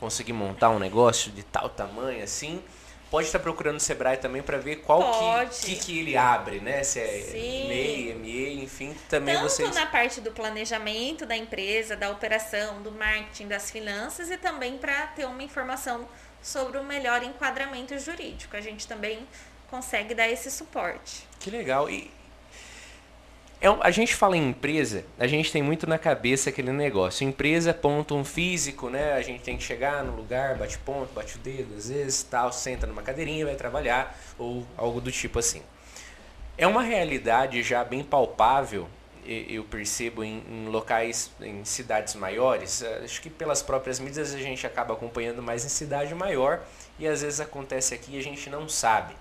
[0.00, 2.64] conseguir montar um negócio de tal tamanho assim,
[3.10, 6.82] pode estar procurando o Sebrae também para ver qual que, que, que, ele abre, né?
[6.82, 7.68] Se é Sim.
[7.68, 9.74] MEI, ME, enfim, também Tanto vocês...
[9.74, 15.08] na parte do planejamento da empresa, da operação, do marketing, das finanças e também para
[15.08, 16.08] ter uma informação
[16.40, 18.56] sobre o melhor enquadramento jurídico.
[18.56, 19.28] A gente também
[19.70, 21.28] consegue dar esse suporte.
[21.38, 21.90] Que legal.
[21.90, 22.10] E
[23.62, 27.24] é, a gente fala em empresa, a gente tem muito na cabeça aquele negócio.
[27.24, 29.12] Empresa, ponto, um físico, né?
[29.12, 32.52] A gente tem que chegar no lugar, bate ponto, bate o dedo, às vezes tal,
[32.52, 35.62] senta numa cadeirinha, vai trabalhar, ou algo do tipo assim.
[36.58, 38.88] É uma realidade já bem palpável,
[39.24, 42.82] eu percebo em, em locais, em cidades maiores.
[42.82, 46.60] Eh, acho que pelas próprias mídias a gente acaba acompanhando mais em cidade maior
[46.98, 49.14] e às vezes acontece aqui e a gente não sabe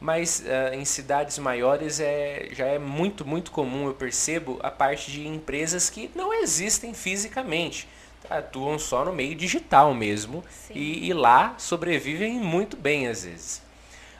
[0.00, 5.10] mas uh, em cidades maiores é, já é muito, muito comum, eu percebo, a parte
[5.10, 7.88] de empresas que não existem fisicamente,
[8.30, 13.62] atuam só no meio digital mesmo e, e, lá sobrevivem muito bem às vezes.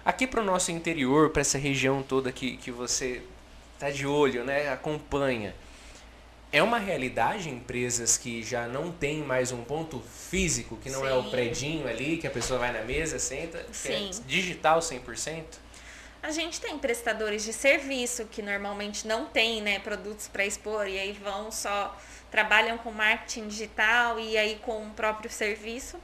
[0.04, 3.22] Aqui para o nosso interior, para essa região toda que, que você
[3.74, 5.54] está de olho, né, acompanha,
[6.50, 11.08] é uma realidade empresas que já não tem mais um ponto físico, que não Sim.
[11.08, 15.44] é o predinho ali, que a pessoa vai na mesa, senta, é digital 100%?
[16.20, 20.98] A gente tem prestadores de serviço que normalmente não tem né, produtos para expor e
[20.98, 21.96] aí vão só
[22.28, 25.96] trabalham com marketing digital e aí com o próprio serviço.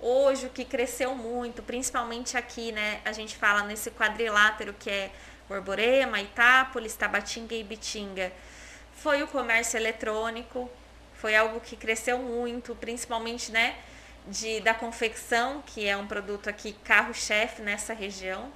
[0.00, 5.10] Hoje o que cresceu muito, principalmente aqui, né, a gente fala nesse quadrilátero que é
[5.48, 8.32] Borborema, Itápolis, Tabatinga e Bitinga,
[8.94, 10.68] foi o comércio eletrônico,
[11.14, 13.76] foi algo que cresceu muito, principalmente, né,
[14.26, 18.50] de, da confecção, que é um produto aqui carro-chefe nessa região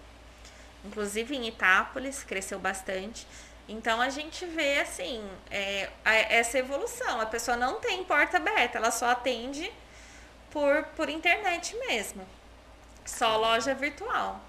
[0.85, 3.27] inclusive em Itápolis, cresceu bastante.
[3.69, 7.21] Então a gente vê assim é, a, essa evolução.
[7.21, 9.73] A pessoa não tem porta aberta, ela só atende
[10.51, 12.27] por, por internet mesmo.
[13.05, 14.41] Só loja virtual.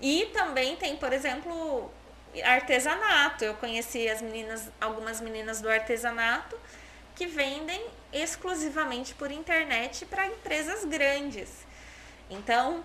[0.00, 1.90] E também tem, por exemplo,
[2.44, 3.44] artesanato.
[3.44, 6.58] Eu conheci as meninas, algumas meninas do artesanato
[7.14, 11.48] que vendem exclusivamente por internet para empresas grandes.
[12.28, 12.84] Então,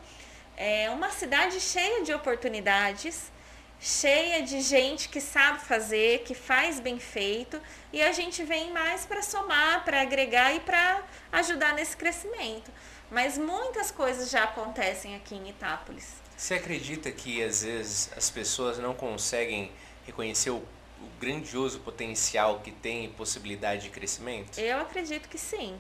[0.58, 3.32] é uma cidade cheia de oportunidades,
[3.80, 7.62] cheia de gente que sabe fazer, que faz bem feito,
[7.94, 12.72] e a gente vem mais para somar, para agregar e para ajudar nesse crescimento.
[13.12, 16.16] Mas muitas coisas já acontecem aqui em Itápolis.
[16.36, 19.72] Você acredita que às vezes as pessoas não conseguem
[20.06, 24.60] reconhecer o, o grandioso potencial que tem e possibilidade de crescimento?
[24.60, 25.80] Eu acredito que sim.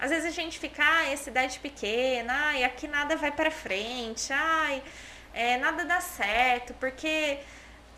[0.00, 4.32] Às vezes a gente fica, ah, é cidade pequena, ai, aqui nada vai para frente,
[4.32, 4.82] ai,
[5.34, 7.38] é, nada dá certo, porque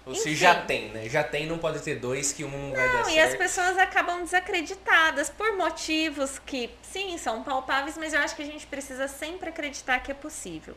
[0.05, 1.09] ou se já tem, né?
[1.09, 3.07] Já tem, não pode ter dois que um não, vai dar certo.
[3.07, 8.35] Não, e as pessoas acabam desacreditadas por motivos que, sim, são palpáveis, mas eu acho
[8.35, 10.77] que a gente precisa sempre acreditar que é possível.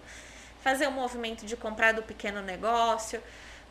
[0.62, 3.22] Fazer o um movimento de comprar do pequeno negócio,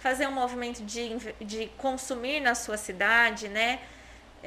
[0.00, 3.78] fazer um movimento de, de consumir na sua cidade, né?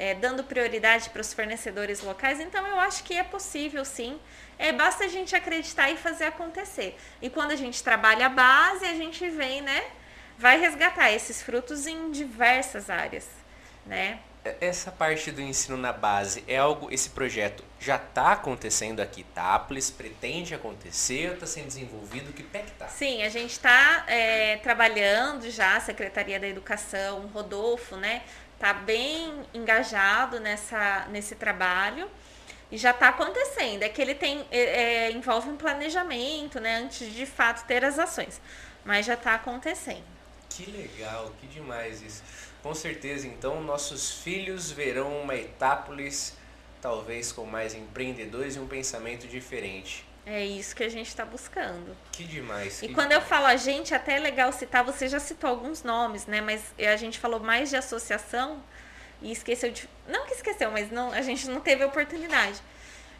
[0.00, 2.38] É, dando prioridade para os fornecedores locais.
[2.40, 4.18] Então, eu acho que é possível, sim.
[4.56, 6.96] É, basta a gente acreditar e fazer acontecer.
[7.20, 9.84] E quando a gente trabalha a base, a gente vem, né?
[10.38, 13.26] vai resgatar esses frutos em diversas áreas,
[13.84, 14.20] né?
[14.60, 19.90] Essa parte do ensino na base é algo, esse projeto já está acontecendo aqui, Tápolis,
[19.90, 22.86] pretende acontecer, está sendo desenvolvido, que pé que tá?
[22.86, 28.22] Sim, a gente está é, trabalhando já, a Secretaria da Educação, Rodolfo, né,
[28.58, 32.10] está bem engajado nessa, nesse trabalho
[32.72, 33.84] e já está acontecendo.
[33.84, 37.84] É que ele tem é, é, envolve um planejamento, né, antes de, de fato ter
[37.84, 38.40] as ações,
[38.84, 40.04] mas já está acontecendo.
[40.50, 42.22] Que legal, que demais isso.
[42.60, 46.36] Com certeza, então, nossos filhos verão uma Etápolis
[46.80, 50.04] talvez com mais empreendedores e um pensamento diferente.
[50.30, 51.96] É isso que a gente está buscando.
[52.12, 52.82] Que demais.
[52.82, 53.24] E que quando demais.
[53.24, 56.42] eu falo a gente, até é legal citar, você já citou alguns nomes, né?
[56.42, 58.62] Mas a gente falou mais de associação
[59.22, 59.88] e esqueceu de.
[60.06, 62.60] Não que esqueceu, mas não, a gente não teve oportunidade.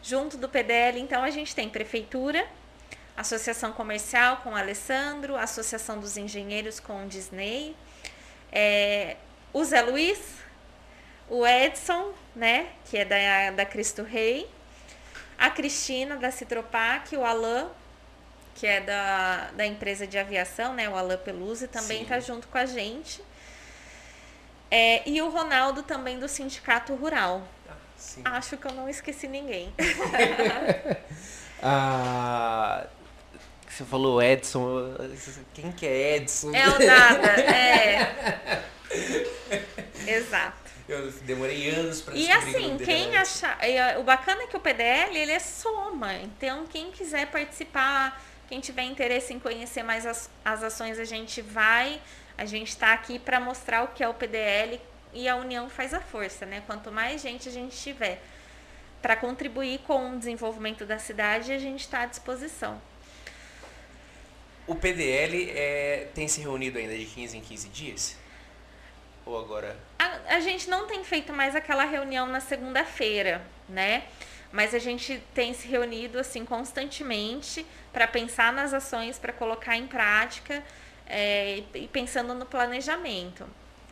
[0.02, 2.46] Junto do PDL, então, a gente tem prefeitura,
[3.16, 7.74] Associação Comercial com o Alessandro, Associação dos Engenheiros com o Disney,
[8.52, 9.16] é,
[9.50, 10.20] o Zé Luiz,
[11.28, 14.48] o Edson, né, que é da, da Cristo Rei,
[15.38, 17.68] a Cristina da Citropac, o Alain,
[18.54, 22.58] que é da, da empresa de aviação, né, o Alain Pelusi, também está junto com
[22.58, 23.22] a gente.
[24.70, 27.46] É, e o Ronaldo também do Sindicato Rural.
[28.24, 29.72] Ah, Acho que eu não esqueci ninguém.
[31.62, 32.86] ah,
[33.68, 34.94] você falou Edson.
[35.54, 36.54] Quem que é Edson?
[36.54, 38.62] É o nada, é.
[40.06, 40.67] Exato.
[40.88, 43.58] Eu demorei anos para E assim, quem achar.
[43.98, 46.14] O bacana é que o PDL ele é soma.
[46.14, 51.42] Então, quem quiser participar, quem tiver interesse em conhecer mais as, as ações, a gente
[51.42, 52.00] vai.
[52.38, 54.80] A gente está aqui para mostrar o que é o PDL
[55.12, 56.62] e a união faz a força, né?
[56.66, 58.22] Quanto mais gente a gente tiver
[59.02, 62.80] para contribuir com o desenvolvimento da cidade, a gente está à disposição.
[64.66, 68.16] O PDL é, tem se reunido ainda de 15 em 15 dias?
[69.28, 69.76] Ou agora?
[69.98, 74.04] A, a gente não tem feito mais aquela reunião na segunda-feira, né?
[74.50, 79.86] Mas a gente tem se reunido assim constantemente para pensar nas ações, para colocar em
[79.86, 80.64] prática
[81.06, 83.44] é, e pensando no planejamento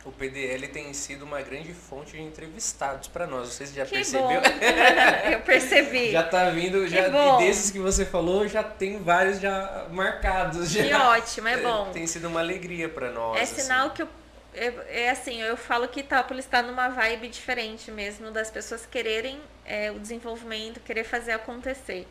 [0.07, 3.49] o PDL tem sido uma grande fonte de entrevistados para nós.
[3.49, 4.39] Você já que percebeu?
[5.29, 6.11] Eu percebi.
[6.11, 10.71] já tá vindo, já, e desses que você falou, já tem vários já marcados.
[10.71, 10.83] Já.
[10.83, 11.91] Que ótimo, é bom.
[11.91, 13.37] Tem sido uma alegria para nós.
[13.37, 13.95] É sinal assim.
[13.95, 14.09] que eu,
[14.57, 19.39] é, é, assim, eu falo que Itápolis está numa vibe diferente mesmo, das pessoas quererem
[19.65, 22.07] é, o desenvolvimento, querer fazer acontecer.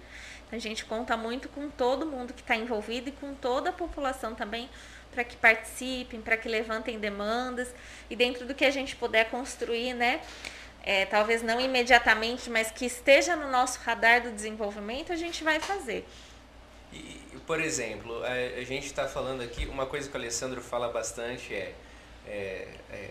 [0.53, 4.34] A gente conta muito com todo mundo que está envolvido e com toda a população
[4.34, 4.70] também
[5.11, 7.74] para que participem, para que levantem demandas
[8.09, 10.20] e dentro do que a gente puder construir, né?
[10.84, 15.59] É, talvez não imediatamente, mas que esteja no nosso radar do desenvolvimento, a gente vai
[15.59, 16.07] fazer.
[16.92, 20.88] E, por exemplo, a, a gente está falando aqui, uma coisa que o Alessandro fala
[20.88, 21.74] bastante é,
[22.26, 23.10] é, é,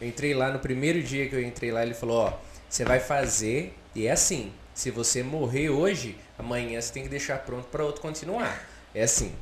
[0.00, 2.32] Eu entrei lá no primeiro dia que eu entrei lá, ele falou: Ó,
[2.68, 4.52] você vai fazer e é assim.
[4.74, 8.68] Se você morrer hoje, amanhã você tem que deixar pronto para outro continuar.
[8.94, 9.34] É assim.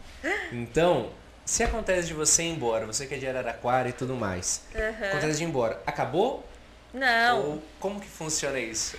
[0.52, 1.10] Então,
[1.44, 5.08] se acontece de você ir embora, você que é de Araraquara e tudo mais, uhum.
[5.08, 6.44] acontece de ir embora, acabou?
[6.94, 7.40] Não.
[7.44, 8.96] Ou como que funciona isso?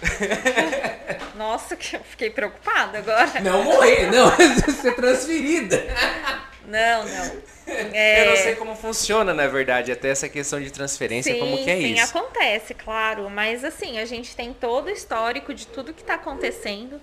[1.36, 3.40] Nossa, que eu fiquei preocupada agora.
[3.40, 4.30] Não morrer, não,
[4.82, 5.82] ser transferida.
[6.68, 7.42] Não, não.
[7.68, 8.22] É...
[8.26, 11.70] Eu não sei como funciona, na verdade, até essa questão de transferência, sim, como que
[11.70, 12.08] é sim, isso.
[12.08, 16.16] Sim, acontece, claro, mas assim, a gente tem todo o histórico de tudo que está
[16.16, 17.00] acontecendo.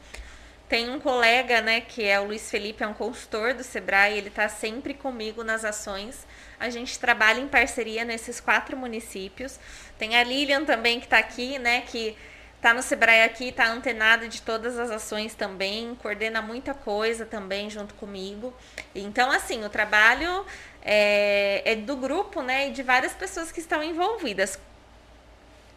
[0.69, 4.29] Tem um colega, né, que é o Luiz Felipe, é um consultor do Sebrae, ele
[4.29, 6.27] está sempre comigo nas ações.
[6.59, 9.59] A gente trabalha em parceria nesses quatro municípios.
[9.99, 12.17] Tem a Lilian também que está aqui, né, que
[12.63, 17.69] está no Sebrae aqui, está antenada de todas as ações também, coordena muita coisa também
[17.69, 18.55] junto comigo.
[18.95, 20.47] Então, assim, o trabalho
[20.81, 24.57] é, é do grupo, né, e de várias pessoas que estão envolvidas.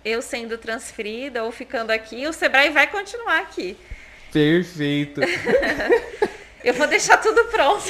[0.03, 3.75] Eu sendo transferida ou ficando aqui, o Sebrae vai continuar aqui.
[4.31, 5.21] Perfeito.
[6.63, 7.85] Eu vou deixar tudo pronto.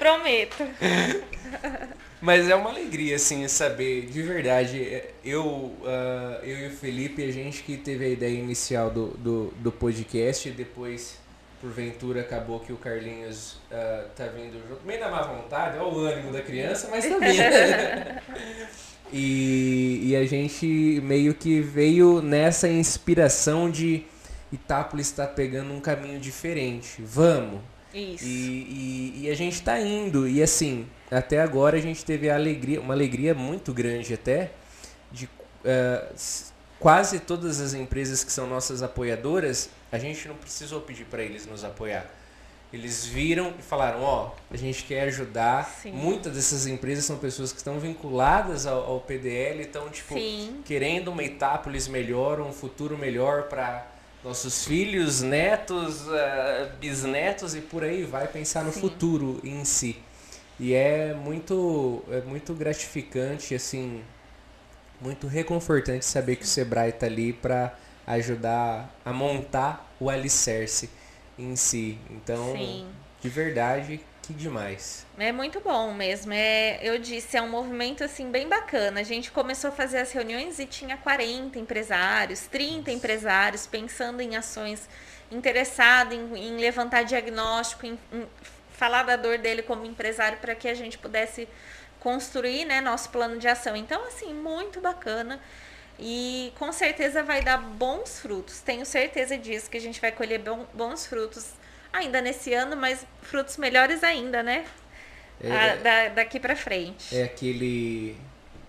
[0.00, 0.66] Prometo.
[2.20, 7.32] Mas é uma alegria, assim, saber, de verdade, eu, uh, eu e o Felipe, a
[7.32, 11.16] gente que teve a ideia inicial do, do, do podcast, e depois,
[11.62, 15.98] porventura, acabou que o Carlinhos uh, tá vindo junto, meio na má vontade, olha o
[16.00, 17.38] ânimo da criança, mas também.
[19.10, 24.04] e, e a gente meio que veio nessa inspiração de
[24.52, 27.60] Itápolis está pegando um caminho diferente, vamos.
[27.94, 28.24] Isso.
[28.24, 32.34] E, e, e a gente está indo, e assim, até agora a gente teve a
[32.34, 34.52] alegria, uma alegria muito grande até,
[35.10, 36.14] de uh,
[36.78, 41.46] quase todas as empresas que são nossas apoiadoras, a gente não precisou pedir para eles
[41.46, 42.06] nos apoiar.
[42.72, 45.64] Eles viram e falaram, ó, oh, a gente quer ajudar.
[45.82, 45.90] Sim.
[45.90, 50.62] Muitas dessas empresas são pessoas que estão vinculadas ao, ao PDL, estão tipo Sim.
[50.64, 53.88] querendo uma Itápolis melhor, um futuro melhor para
[54.22, 58.80] nossos filhos, netos, uh, bisnetos e por aí vai pensar no Sim.
[58.80, 60.00] futuro em si.
[60.60, 64.04] E é muito, é muito gratificante, assim,
[65.00, 67.74] muito reconfortante saber que o Sebrae está ali para
[68.06, 70.90] ajudar a montar o alicerce
[71.38, 71.98] em si.
[72.10, 72.86] Então, Sim.
[73.22, 75.06] de verdade, que demais.
[75.16, 76.34] É muito bom mesmo.
[76.34, 79.00] É, eu disse, é um movimento assim bem bacana.
[79.00, 84.36] A gente começou a fazer as reuniões e tinha 40 empresários, 30 empresários pensando em
[84.36, 84.86] ações,
[85.32, 88.26] interessado em, em levantar diagnóstico, em, em
[88.80, 91.46] falar da dor dele como empresário para que a gente pudesse
[92.00, 93.76] construir né, nosso plano de ação.
[93.76, 95.38] Então, assim, muito bacana.
[95.98, 98.60] E com certeza vai dar bons frutos.
[98.60, 100.40] Tenho certeza disso, que a gente vai colher
[100.72, 101.50] bons frutos
[101.92, 104.64] ainda nesse ano, mas frutos melhores ainda, né?
[105.42, 107.14] É, a, da, daqui para frente.
[107.14, 108.16] É aquele.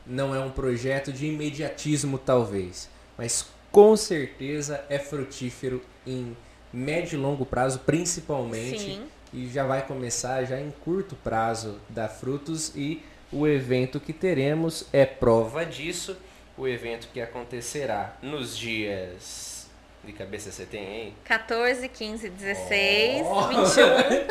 [0.06, 6.36] Não é um projeto de imediatismo, talvez, mas com certeza é frutífero em
[6.74, 8.80] médio e longo prazo, principalmente.
[8.80, 14.12] Sim e já vai começar já em curto prazo dar frutos e o evento que
[14.12, 16.18] teremos é prova disso.
[16.58, 19.70] O evento que acontecerá nos dias
[20.04, 21.14] de cabeça você tem aí?
[21.24, 23.48] 14, 15, 16, oh.
[23.48, 24.28] 21,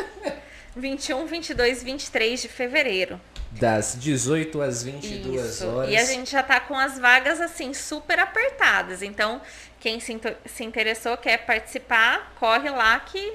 [0.75, 3.19] 21, 22, 23 de fevereiro.
[3.51, 5.67] Das 18 às 22 Isso.
[5.67, 5.91] horas.
[5.91, 9.01] E a gente já tá com as vagas assim super apertadas.
[9.01, 9.41] Então,
[9.79, 13.33] quem se, se interessou, quer participar, corre lá que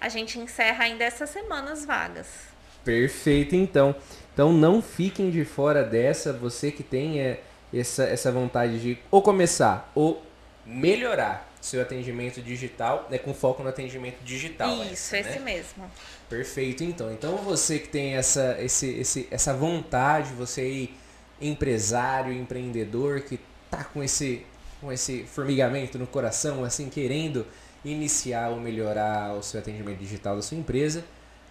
[0.00, 2.26] a gente encerra ainda essa semana as vagas.
[2.84, 3.94] Perfeito, então.
[4.32, 7.40] Então não fiquem de fora dessa, você que tem é,
[7.74, 10.22] essa, essa vontade de ou começar ou
[10.64, 14.82] melhorar seu atendimento digital, né, com foco no atendimento digital.
[14.84, 15.44] Isso, essa, esse né?
[15.44, 15.90] mesmo.
[16.28, 17.12] Perfeito, então.
[17.12, 20.94] Então você que tem essa, esse, esse, essa vontade, você aí,
[21.40, 23.40] empresário, empreendedor, que
[23.70, 24.46] tá com esse,
[24.80, 27.46] com esse formigamento no coração, assim, querendo
[27.84, 31.04] iniciar ou melhorar o seu atendimento digital da sua empresa,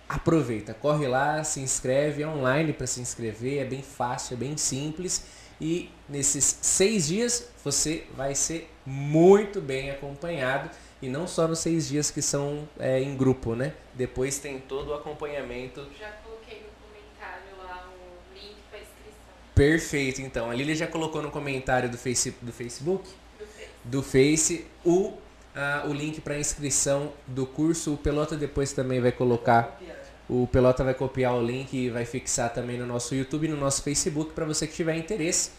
[0.08, 4.56] aproveita, corre lá, se inscreve, é online para se inscrever, é bem fácil, é bem
[4.58, 5.26] simples
[5.60, 10.70] e nesses seis dias você vai ser muito bem acompanhado
[11.02, 13.74] e não só nos seis dias que são é, em grupo, né?
[13.94, 15.86] Depois tem todo o acompanhamento.
[16.00, 19.34] Já coloquei no comentário lá o link para inscrição.
[19.54, 20.50] Perfeito, então.
[20.50, 23.08] A Lilia já colocou no comentário do, face, do Facebook,
[23.38, 25.14] do Face, do face o
[25.58, 27.96] ah, o link para inscrição do curso.
[27.96, 29.82] O Pelota depois também vai colocar.
[30.30, 33.58] O Pelota vai copiar o link e vai fixar também no nosso YouTube e no
[33.58, 35.50] nosso Facebook para você que tiver interesse.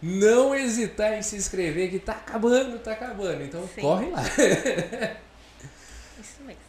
[0.00, 3.42] Não hesitar em se inscrever que tá acabando, tá acabando.
[3.42, 3.82] Então Sim.
[3.82, 4.22] corre lá.
[6.18, 6.62] Isso mesmo.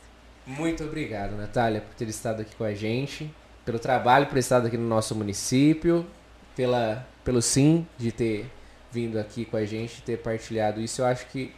[0.46, 3.34] Muito obrigado, Natália, por ter estado aqui com a gente,
[3.64, 6.06] pelo trabalho prestado aqui no nosso município,
[6.54, 8.52] pela, pelo sim de ter
[8.92, 11.02] vindo aqui com a gente, ter partilhado isso.
[11.02, 11.54] Eu acho que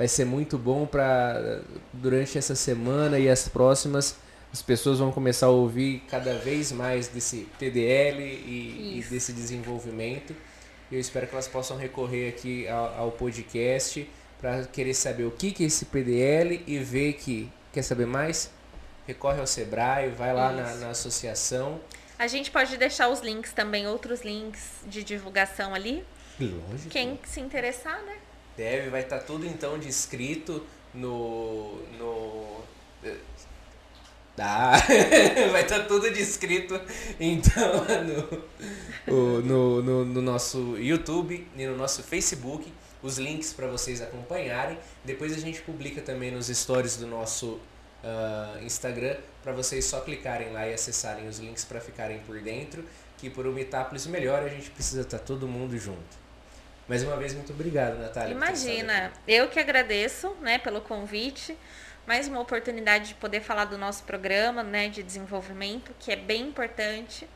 [0.00, 1.60] vai ser muito bom para
[1.92, 4.16] durante essa semana e as próximas
[4.50, 10.34] as pessoas vão começar a ouvir cada vez mais desse TDL e, e desse desenvolvimento.
[10.90, 14.08] Eu espero que elas possam recorrer aqui ao, ao podcast
[14.40, 18.50] para querer saber o que, que é esse PDL e ver que quer saber mais,
[19.06, 21.78] recorre ao Sebrae, vai lá na, na associação.
[22.18, 26.02] A gente pode deixar os links também, outros links de divulgação ali.
[26.40, 26.88] Lógico.
[26.88, 28.16] Quem se interessar, né?
[28.56, 30.64] Deve, vai estar tá tudo então descrito
[30.94, 31.78] no.
[31.98, 32.60] no
[34.36, 34.72] Tá.
[35.52, 36.80] vai estar tá tudo descrito
[37.18, 37.84] então
[39.06, 42.72] no, no, no, no, nosso YouTube e no nosso Facebook.
[43.02, 44.78] Os links para vocês acompanharem.
[45.04, 47.60] Depois a gente publica também nos stories do nosso
[48.02, 52.84] uh, Instagram para vocês só clicarem lá e acessarem os links para ficarem por dentro.
[53.18, 56.19] Que por uma Itápolis melhor a gente precisa estar tá todo mundo junto.
[56.90, 58.34] Mais uma vez, muito obrigado, Natália.
[58.34, 61.56] Imagina, eu que agradeço né, pelo convite.
[62.04, 66.48] mais uma oportunidade de poder falar do nosso programa, né, de desenvolvimento, que é bem
[66.48, 67.28] importante.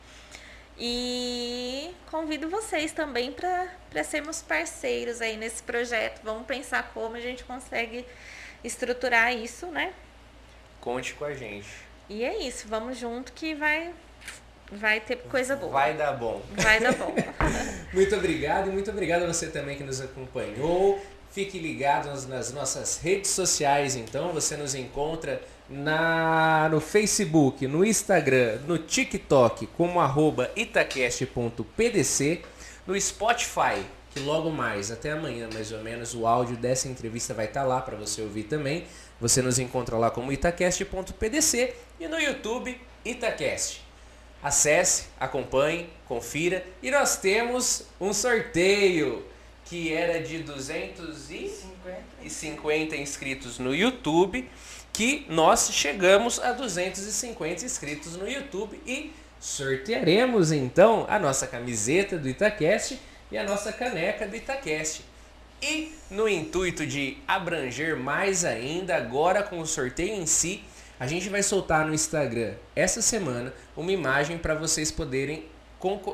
[0.77, 6.19] E convido vocês também para sermos parceiros aí nesse projeto.
[6.21, 8.05] Vamos pensar como a gente consegue
[8.61, 9.93] estruturar isso, né?
[10.81, 11.69] Conte com a gente.
[12.09, 13.93] E é isso, vamos junto que vai
[14.71, 15.71] vai ter coisa boa.
[15.71, 16.41] Vai dar bom.
[16.51, 17.13] Vai dar bom.
[17.93, 20.99] muito obrigado e muito obrigado a você também que nos acompanhou.
[21.31, 28.59] Fique ligado nas nossas redes sociais, então você nos encontra na, no Facebook, no Instagram,
[28.65, 32.41] no TikTok como arroba itacast.pdc,
[32.87, 37.47] no Spotify, que logo mais, até amanhã mais ou menos, o áudio dessa entrevista vai
[37.47, 38.85] estar tá lá para você ouvir também.
[39.19, 43.84] Você nos encontra lá como itacast.pdc e no YouTube Itacast.
[44.43, 49.25] Acesse, acompanhe, confira e nós temos um sorteio
[49.65, 54.47] que era de 250 inscritos no YouTube
[54.93, 62.29] que nós chegamos a 250 inscritos no YouTube e sortearemos então a nossa camiseta do
[62.29, 62.97] Itacast
[63.29, 65.03] e a nossa caneca do Itacast.
[65.61, 70.63] E no intuito de abranger mais ainda, agora com o sorteio em si,
[70.99, 75.45] a gente vai soltar no Instagram essa semana uma imagem para vocês poderem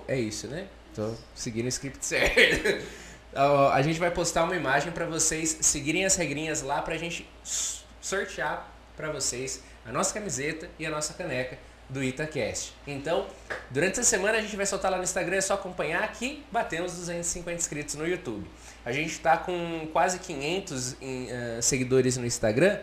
[0.08, 0.68] É isso, né?
[0.94, 2.86] Tô seguindo o script certo.
[3.72, 7.28] a gente vai postar uma imagem para vocês seguirem as regrinhas lá para a gente
[8.02, 11.58] sortear para vocês a nossa camiseta e a nossa caneca
[11.92, 12.74] do Itacast.
[12.88, 13.28] Então,
[13.70, 16.94] durante essa semana a gente vai soltar lá no Instagram, é só acompanhar que batemos
[16.94, 18.48] 250 inscritos no YouTube.
[18.86, 22.80] A gente está com quase 500 em, uh, seguidores no Instagram.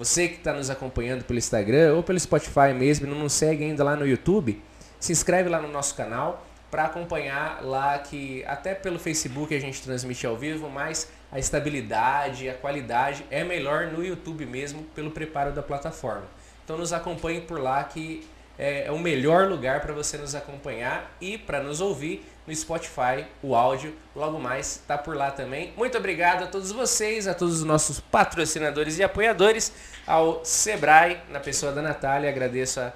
[0.00, 3.84] Você que está nos acompanhando pelo Instagram ou pelo Spotify mesmo, não nos segue ainda
[3.84, 4.58] lá no YouTube,
[4.98, 9.82] se inscreve lá no nosso canal para acompanhar lá que até pelo Facebook a gente
[9.82, 15.52] transmite ao vivo, mas a estabilidade, a qualidade é melhor no YouTube mesmo pelo preparo
[15.52, 16.24] da plataforma.
[16.64, 18.26] Então nos acompanhe por lá que
[18.58, 23.26] é, é o melhor lugar para você nos acompanhar e para nos ouvir no Spotify,
[23.42, 25.72] o áudio logo mais está por lá também.
[25.76, 29.72] Muito obrigado a todos vocês, a todos os nossos patrocinadores e apoiadores,
[30.06, 32.92] ao Sebrae, na pessoa da Natália, agradeço a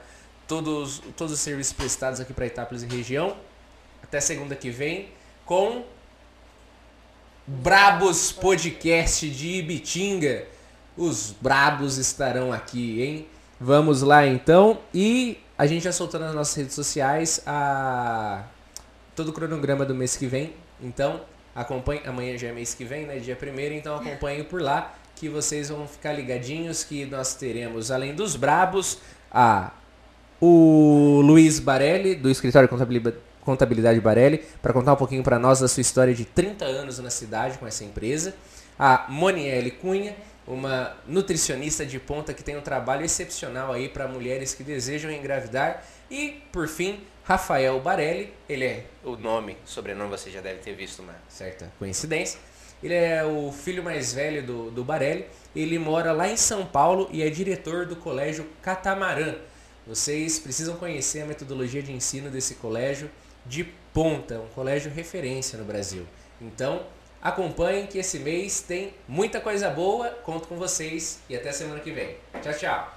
[0.49, 3.37] todos, todos os serviços prestados aqui para Itápolis e região.
[4.03, 5.09] Até segunda que vem
[5.45, 5.85] com
[7.47, 10.47] Brabos Podcast de Ibitinga.
[10.97, 13.29] Os brabos estarão aqui, hein?
[13.61, 14.79] Vamos lá então.
[14.93, 18.45] E a gente já soltou nas nossas redes sociais a
[19.15, 20.53] todo o cronograma do mês que vem.
[20.83, 21.21] Então,
[21.55, 22.03] acompanhe.
[22.07, 23.19] Amanhã já é mês que vem, né?
[23.19, 28.15] Dia 1 então acompanhe por lá que vocês vão ficar ligadinhos que nós teremos, além
[28.15, 28.99] dos brabos,
[29.31, 29.73] a
[30.41, 32.69] o Luiz Barelli, do escritório
[33.41, 37.09] Contabilidade Barelli, para contar um pouquinho para nós da sua história de 30 anos na
[37.09, 38.35] cidade com essa empresa.
[38.79, 40.15] A Monielle Cunha,
[40.47, 45.83] uma nutricionista de ponta que tem um trabalho excepcional aí para mulheres que desejam engravidar.
[46.11, 51.01] E, por fim, Rafael Barelli, ele é o nome, sobrenome você já deve ter visto
[51.01, 52.39] uma certa coincidência.
[52.83, 55.27] Ele é o filho mais velho do, do Barelli.
[55.57, 59.37] Ele mora lá em São Paulo e é diretor do colégio Catamarã.
[59.87, 63.11] Vocês precisam conhecer a metodologia de ensino desse colégio
[63.47, 63.65] de
[63.95, 66.07] ponta, um colégio referência no Brasil.
[66.39, 66.85] Então,
[67.23, 70.11] acompanhem que esse mês tem muita coisa boa.
[70.11, 72.17] Conto com vocês e até semana que vem.
[72.43, 72.94] Tchau, tchau.